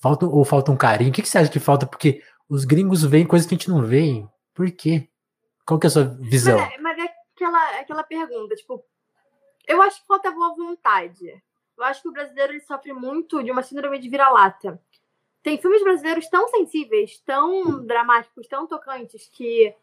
[0.00, 1.10] Falta, ou falta um carinho?
[1.10, 1.86] O que, que você acha que falta?
[1.86, 4.26] Porque os gringos veem coisas que a gente não vê.
[4.52, 5.08] Por quê?
[5.64, 6.58] Qual que é a sua visão?
[6.58, 8.84] Mas é, mas é aquela, aquela pergunta, tipo,
[9.68, 11.42] eu acho que falta boa vontade.
[11.76, 14.82] Eu acho que o brasileiro ele sofre muito de uma síndrome de vira-lata.
[15.42, 19.74] Tem filmes brasileiros tão sensíveis, tão dramáticos, tão tocantes, que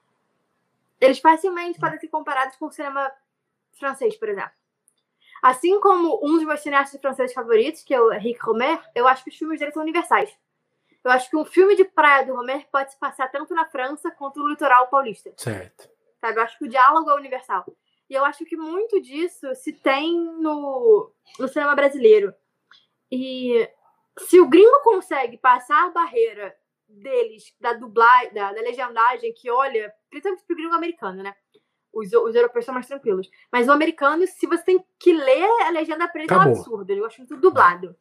[0.99, 3.12] eles facilmente podem ser comparados com o cinema
[3.74, 4.51] francês, por exemplo.
[5.41, 9.24] Assim como um dos meus cineastas franceses favoritos, que é o Henrique Romer, eu acho
[9.24, 10.36] que os filmes dele são universais.
[11.03, 14.10] Eu acho que um filme de praia do Romer pode se passar tanto na França
[14.10, 15.32] quanto no litoral paulista.
[15.38, 15.88] Certo.
[16.20, 16.39] Sabe?
[16.39, 17.64] Eu acho que o diálogo é universal.
[18.10, 22.34] E eu acho que muito disso se tem no, no cinema brasileiro.
[23.12, 23.70] E
[24.20, 26.55] se o gringo consegue passar a barreira
[26.88, 31.36] deles, da dublagem, da, da legendagem, que olha, principalmente pro gringo americano, né?
[31.91, 33.30] Os, os europeus são mais tranquilos.
[33.51, 36.91] Mas o americano, se você tem que ler a legenda preta, é um absurdo.
[36.91, 37.95] Eu acho tudo dublado.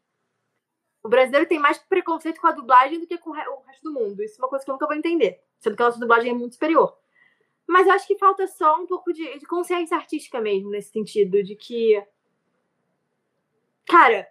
[1.02, 4.22] O brasileiro tem mais preconceito com a dublagem do que com o resto do mundo.
[4.22, 5.40] Isso é uma coisa que eu nunca vou entender.
[5.60, 6.96] Sendo que a nossa dublagem é muito superior.
[7.66, 11.42] Mas eu acho que falta só um pouco de, de consciência artística mesmo, nesse sentido,
[11.42, 12.02] de que.
[13.86, 14.26] Cara,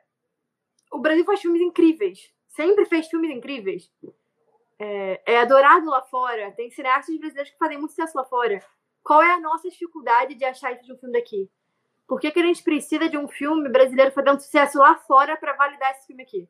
[0.94, 2.32] o Brasil faz filmes incríveis.
[2.48, 3.92] Sempre fez filmes incríveis.
[4.80, 6.52] É, é, adorado lá fora.
[6.52, 8.64] Tem cineastas brasileiros que fazem muito sucesso lá fora.
[9.04, 11.50] Qual é a nossa dificuldade de achar isso de um filme daqui?
[12.08, 15.54] Por que, que a gente precisa de um filme brasileiro fazendo sucesso lá fora para
[15.54, 16.48] validar esse filme aqui?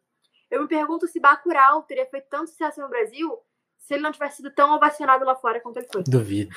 [0.51, 3.39] Eu me pergunto se Bacurau teria feito tanto sucesso no Brasil
[3.79, 6.03] se ele não tivesse sido tão ovacionado lá fora quanto ele foi.
[6.03, 6.55] Duvido.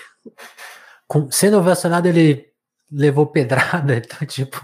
[1.06, 2.52] Com, sendo ovacionado, ele
[2.90, 4.56] levou pedrada, então, tipo,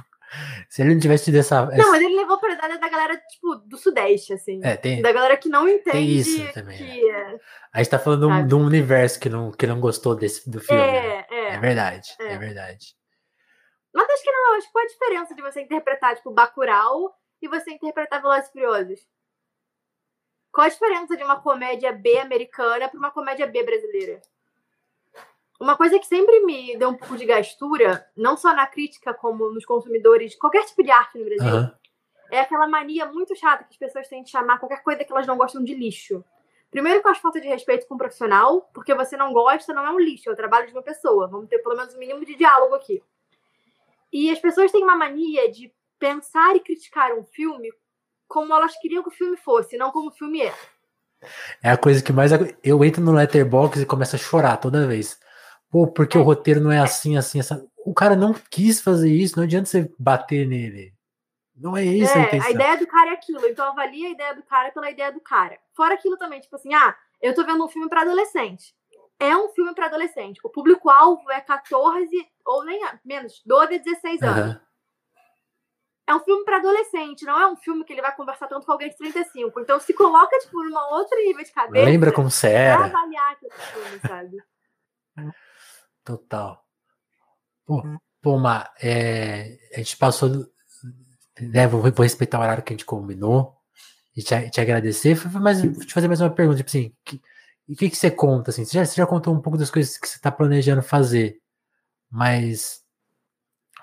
[0.73, 1.67] se ele não tivesse tido essa.
[1.67, 4.59] Não, mas ele levou pedrada da galera, tipo, do Sudeste, assim.
[4.65, 5.03] É, tem.
[5.03, 5.91] Da galera que não entende.
[5.91, 6.79] Tem isso também.
[6.79, 7.39] Que, é.
[7.75, 10.49] A gente tá falando de um, de um, universo que não, que não gostou desse,
[10.49, 10.81] do filme.
[10.81, 11.27] É, né?
[11.29, 11.49] é.
[11.57, 12.33] É verdade, é.
[12.33, 12.97] é verdade.
[13.93, 17.49] Mas acho que não, acho que qual a diferença de você interpretar, tipo, Bacurau e
[17.49, 19.01] você interpretar Velozes Furiosos?
[20.51, 24.23] Qual a diferença de uma comédia B americana para uma comédia B brasileira?
[25.63, 29.49] Uma coisa que sempre me deu um pouco de gastura, não só na crítica, como
[29.49, 31.71] nos consumidores de qualquer tipo de arte no Brasil, uhum.
[32.33, 35.25] é aquela mania muito chata que as pessoas têm de chamar qualquer coisa que elas
[35.25, 36.25] não gostam de lixo.
[36.69, 39.91] Primeiro, com as falta de respeito com o profissional, porque você não gosta, não é
[39.93, 41.29] um lixo, é o trabalho de uma pessoa.
[41.29, 43.01] Vamos ter pelo menos um mínimo de diálogo aqui.
[44.13, 47.73] E as pessoas têm uma mania de pensar e criticar um filme
[48.27, 50.55] como elas queriam que o filme fosse, não como o filme é.
[51.63, 52.33] É a coisa que mais.
[52.65, 55.23] Eu entro no letterbox e começo a chorar toda vez.
[55.73, 56.21] Pô, porque é.
[56.21, 57.67] o roteiro não é assim, assim, assim.
[57.85, 60.95] O cara não quis fazer isso, não adianta você bater nele.
[61.57, 62.49] Não é isso é, a intenção.
[62.49, 65.21] A ideia do cara é aquilo, então avalia a ideia do cara pela ideia do
[65.21, 65.59] cara.
[65.75, 68.75] Fora aquilo também, tipo assim, ah, eu tô vendo um filme para adolescente.
[69.19, 70.41] É um filme para adolescente.
[70.45, 72.11] O público-alvo é 14
[72.45, 74.55] ou nem menos, 12 a 16 anos.
[74.55, 74.61] Uhum
[76.07, 78.73] é um filme para adolescente, não é um filme que ele vai conversar tanto com
[78.73, 79.61] alguém de 35.
[79.61, 81.85] Então se coloca, tipo, numa outra nível de cabeça.
[81.85, 82.77] Lembra como você era.
[82.77, 84.37] Pra avaliar aquele filme, sabe?
[86.05, 86.65] Total.
[87.65, 87.83] Pô,
[88.21, 90.47] pô Má, é, a gente passou.
[91.41, 93.57] Né, vou, vou, respeitar o horário que a gente combinou
[94.17, 95.19] e te, te agradecer.
[95.41, 96.95] Mas vou te fazer mais uma pergunta, tipo assim,
[97.69, 98.51] o que, que você conta?
[98.51, 98.65] Assim?
[98.65, 101.41] Você, já, você já contou um pouco das coisas que você está planejando fazer,
[102.11, 102.83] mas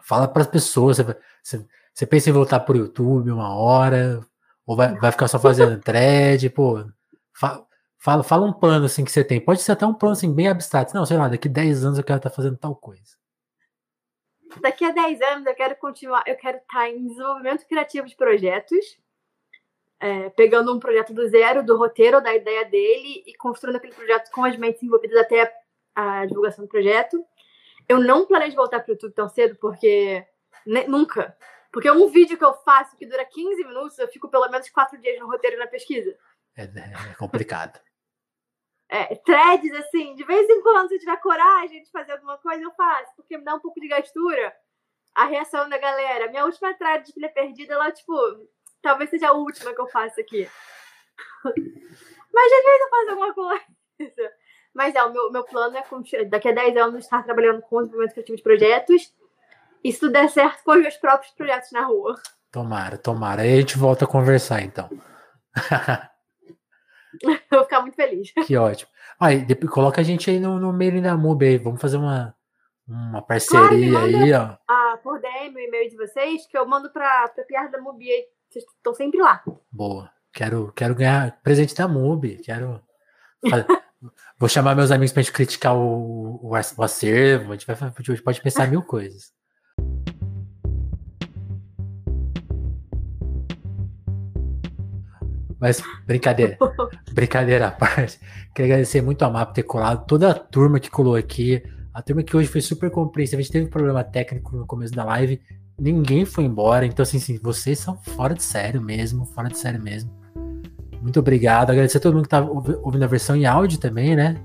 [0.04, 0.98] fala para as pessoas.
[0.98, 4.22] Você, você, você pensa em voltar pro YouTube uma hora?
[4.66, 6.50] Ou vai, vai ficar só fazendo thread?
[6.52, 6.86] Pô,
[7.34, 7.66] fa,
[8.00, 9.40] fala, fala um plano assim que você tem.
[9.40, 10.96] Pode ser até um plano assim bem abstrato.
[10.96, 13.18] Não, sei lá, daqui 10 anos eu quero estar tá fazendo tal coisa.
[14.62, 18.98] daqui a 10 anos eu quero continuar, eu quero estar em desenvolvimento criativo de projetos,
[20.00, 24.32] é, pegando um projeto do zero, do roteiro, da ideia dele e construindo aquele projeto
[24.32, 25.54] com as mentes envolvidas até
[25.94, 27.24] a, a divulgação do projeto.
[27.88, 30.26] Eu não planejo voltar para o YouTube tão cedo, porque
[30.88, 31.36] nunca.
[31.72, 34.98] Porque um vídeo que eu faço que dura 15 minutos, eu fico pelo menos quatro
[35.00, 36.16] dias no roteiro e na pesquisa.
[36.56, 37.80] É, é complicado.
[38.90, 42.62] É, threads, assim, de vez em quando, se eu tiver coragem de fazer alguma coisa,
[42.62, 44.54] eu faço, porque me dá um pouco de gastura
[45.14, 46.30] a reação da galera.
[46.30, 48.14] Minha última thread de filha perdida, ela, tipo,
[48.82, 50.50] talvez seja a última que eu faço aqui.
[52.34, 54.34] Mas às vezes eu faço alguma coisa.
[54.74, 58.14] Mas é, o meu, meu plano é, daqui a 10 anos, estar trabalhando com desenvolvimento
[58.14, 59.14] criativo de projetos.
[59.84, 62.16] E se tudo der certo, com os meus próprios projetos na rua.
[62.52, 63.42] Tomara, tomara.
[63.44, 64.90] Aí a gente volta a conversar, então.
[67.52, 68.32] Vou ficar muito feliz.
[68.46, 68.90] Que ótimo.
[69.20, 71.58] Aí, depois, coloca a gente aí no, no mailing da MUB aí.
[71.58, 72.36] Vamos fazer uma,
[72.88, 74.58] uma parceria claro, aí, ó.
[74.68, 78.04] Ah, por DM o e-mail de vocês, que eu mando pra, pra Piar da MUB
[78.04, 78.26] aí.
[78.50, 79.44] Vocês estão sempre lá.
[79.72, 80.12] Boa.
[80.34, 82.38] Quero, quero ganhar presente da MUB.
[82.44, 82.82] Quero.
[84.40, 87.52] Vou chamar meus amigos pra gente criticar o, o, o acervo.
[87.52, 89.34] A gente, vai, a gente pode pensar mil coisas.
[95.60, 96.58] Mas brincadeira,
[97.12, 98.20] brincadeira à parte.
[98.56, 101.62] Queria agradecer muito a MAP ter colado, toda a turma que colou aqui.
[101.94, 103.40] A turma que hoje foi super compreensiva.
[103.40, 105.42] A gente teve um problema técnico no começo da live.
[105.78, 106.86] Ninguém foi embora.
[106.86, 109.26] Então, assim, assim, vocês são fora de sério mesmo.
[109.26, 110.10] Fora de sério mesmo.
[111.02, 111.72] Muito obrigado.
[111.72, 114.38] Agradecer a todo mundo que tá ouvindo a versão em áudio também, né?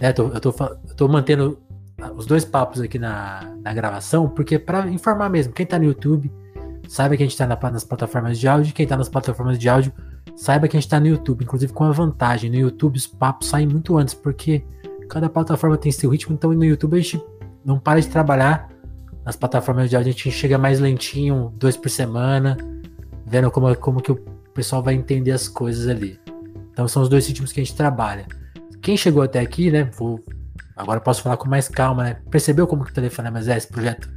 [0.00, 1.58] É, tô, eu, tô, eu tô mantendo
[2.14, 6.30] os dois papos aqui na, na gravação, porque para informar mesmo, quem tá no YouTube,
[6.88, 8.74] saiba que a gente tá na, nas plataformas de áudio.
[8.74, 9.92] Quem tá nas plataformas de áudio,
[10.36, 12.50] saiba que a gente tá no YouTube, inclusive com a vantagem.
[12.50, 14.64] No YouTube os papos saem muito antes, porque
[15.08, 17.20] cada plataforma tem seu ritmo, então no YouTube a gente
[17.64, 18.68] não para de trabalhar.
[19.24, 22.56] Nas plataformas de áudio a gente chega mais lentinho, dois por semana,
[23.26, 24.16] vendo como, como que o
[24.54, 26.20] pessoal vai entender as coisas ali.
[26.70, 28.26] Então são os dois ritmos que a gente trabalha.
[28.80, 29.90] Quem chegou até aqui, né?
[29.98, 30.20] Vou,
[30.76, 32.16] agora posso falar com mais calma, né?
[32.30, 34.08] Percebeu como que o Telefonemas é esse projeto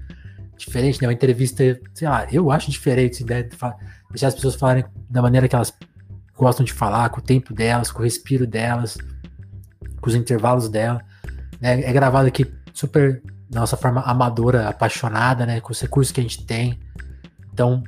[0.56, 1.08] diferente, né?
[1.08, 1.64] Uma entrevista,
[1.94, 3.50] sei lá, eu acho diferente, né?
[4.12, 5.74] Deixar as pessoas falarem da maneira que elas
[6.40, 8.98] gostam de falar, com o tempo delas, com o respiro delas,
[10.00, 11.02] com os intervalos dela.
[11.60, 11.82] Né?
[11.82, 15.60] É gravado aqui super da nossa forma amadora, apaixonada, né?
[15.60, 16.80] Com os recursos que a gente tem.
[17.52, 17.84] Então,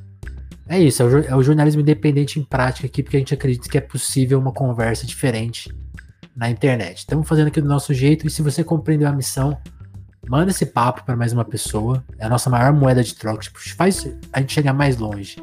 [0.68, 3.68] é isso, é o, é o, jornalismo independente em prática aqui, porque a gente acredita
[3.68, 5.72] que é possível uma conversa diferente
[6.34, 6.98] na internet.
[6.98, 9.56] Estamos fazendo aqui do nosso jeito, e se você compreendeu a missão,
[10.28, 12.04] manda esse papo para mais uma pessoa.
[12.18, 15.36] É a nossa maior moeda de troca, tipo, faz a gente chegar mais longe.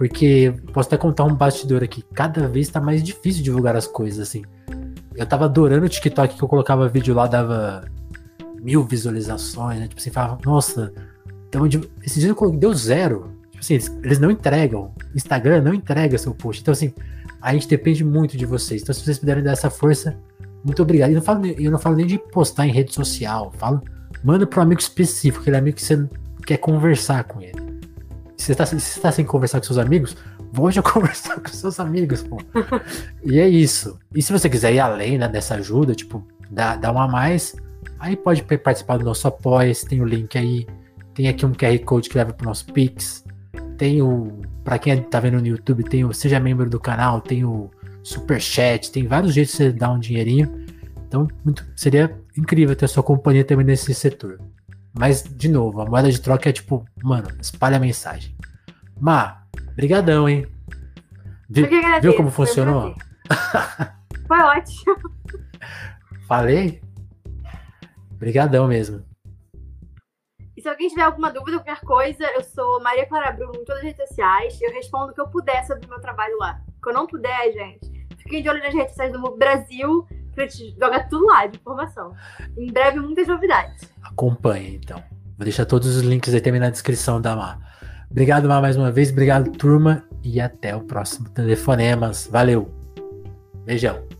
[0.00, 2.02] Porque posso até contar um bastidor aqui.
[2.14, 4.42] Cada vez está mais difícil divulgar as coisas, assim.
[5.14, 7.84] Eu tava adorando o TikTok que eu colocava vídeo lá, dava
[8.62, 9.88] mil visualizações, né?
[9.88, 10.90] Tipo assim, falava, nossa,
[11.46, 11.66] então,
[12.02, 13.30] esse dia eu deu zero.
[13.50, 14.90] Tipo assim, eles, eles não entregam.
[15.14, 16.62] Instagram não entrega seu post.
[16.62, 16.94] Então, assim,
[17.42, 18.80] a gente depende muito de vocês.
[18.80, 20.16] Então, se vocês puderem dar essa força,
[20.64, 21.10] muito obrigado.
[21.10, 23.52] Eu não falo, eu não falo nem de postar em rede social.
[23.58, 23.82] Falo,
[24.24, 26.08] manda para um amigo específico, aquele amigo que você
[26.46, 27.59] quer conversar com ele.
[28.40, 30.16] Se você está tá sem conversar com seus amigos,
[30.50, 32.38] volte a conversar com seus amigos, pô.
[33.22, 33.98] e é isso.
[34.14, 37.54] E se você quiser ir além né, dessa ajuda, tipo, dar, dar uma a mais,
[37.98, 40.66] aí pode participar do nosso apoia tem o link aí.
[41.12, 43.22] Tem aqui um QR Code que leva pro nosso Pix.
[43.76, 44.40] Tem o.
[44.64, 47.70] Pra quem tá vendo no YouTube, tem o Seja Membro do canal, tem o
[48.02, 50.64] Super Chat, tem vários jeitos de você dar um dinheirinho.
[51.06, 54.38] Então, muito, seria incrível ter a sua companhia também nesse setor.
[54.92, 58.36] Mas, de novo, a moeda de troca é tipo, mano, espalha a mensagem.
[58.98, 59.42] Má,
[59.74, 60.46] brigadão, hein?
[61.48, 61.66] Viu,
[62.00, 62.94] viu como funcionou?
[64.26, 64.96] Foi ótimo.
[66.26, 66.80] Falei?
[68.12, 69.04] Brigadão mesmo.
[70.56, 73.78] E se alguém tiver alguma dúvida, qualquer coisa, eu sou Maria Clara Bruno em todas
[73.78, 74.60] as redes sociais.
[74.60, 76.60] Eu respondo o que eu puder sobre o meu trabalho lá.
[76.78, 80.40] O que eu não puder, gente, fiquem de olho nas redes sociais do Brasil, que
[80.40, 82.12] a gente joga tudo lá de informação.
[82.56, 83.90] Em breve, muitas novidades.
[84.02, 85.02] Acompanhe, então.
[85.36, 87.58] Vou deixar todos os links aí também na descrição da Mar.
[88.10, 89.10] Obrigado, Mar, mais uma vez.
[89.10, 90.04] Obrigado, turma.
[90.22, 92.28] E até o próximo Telefonemas.
[92.30, 92.70] Valeu.
[93.64, 94.19] Beijão.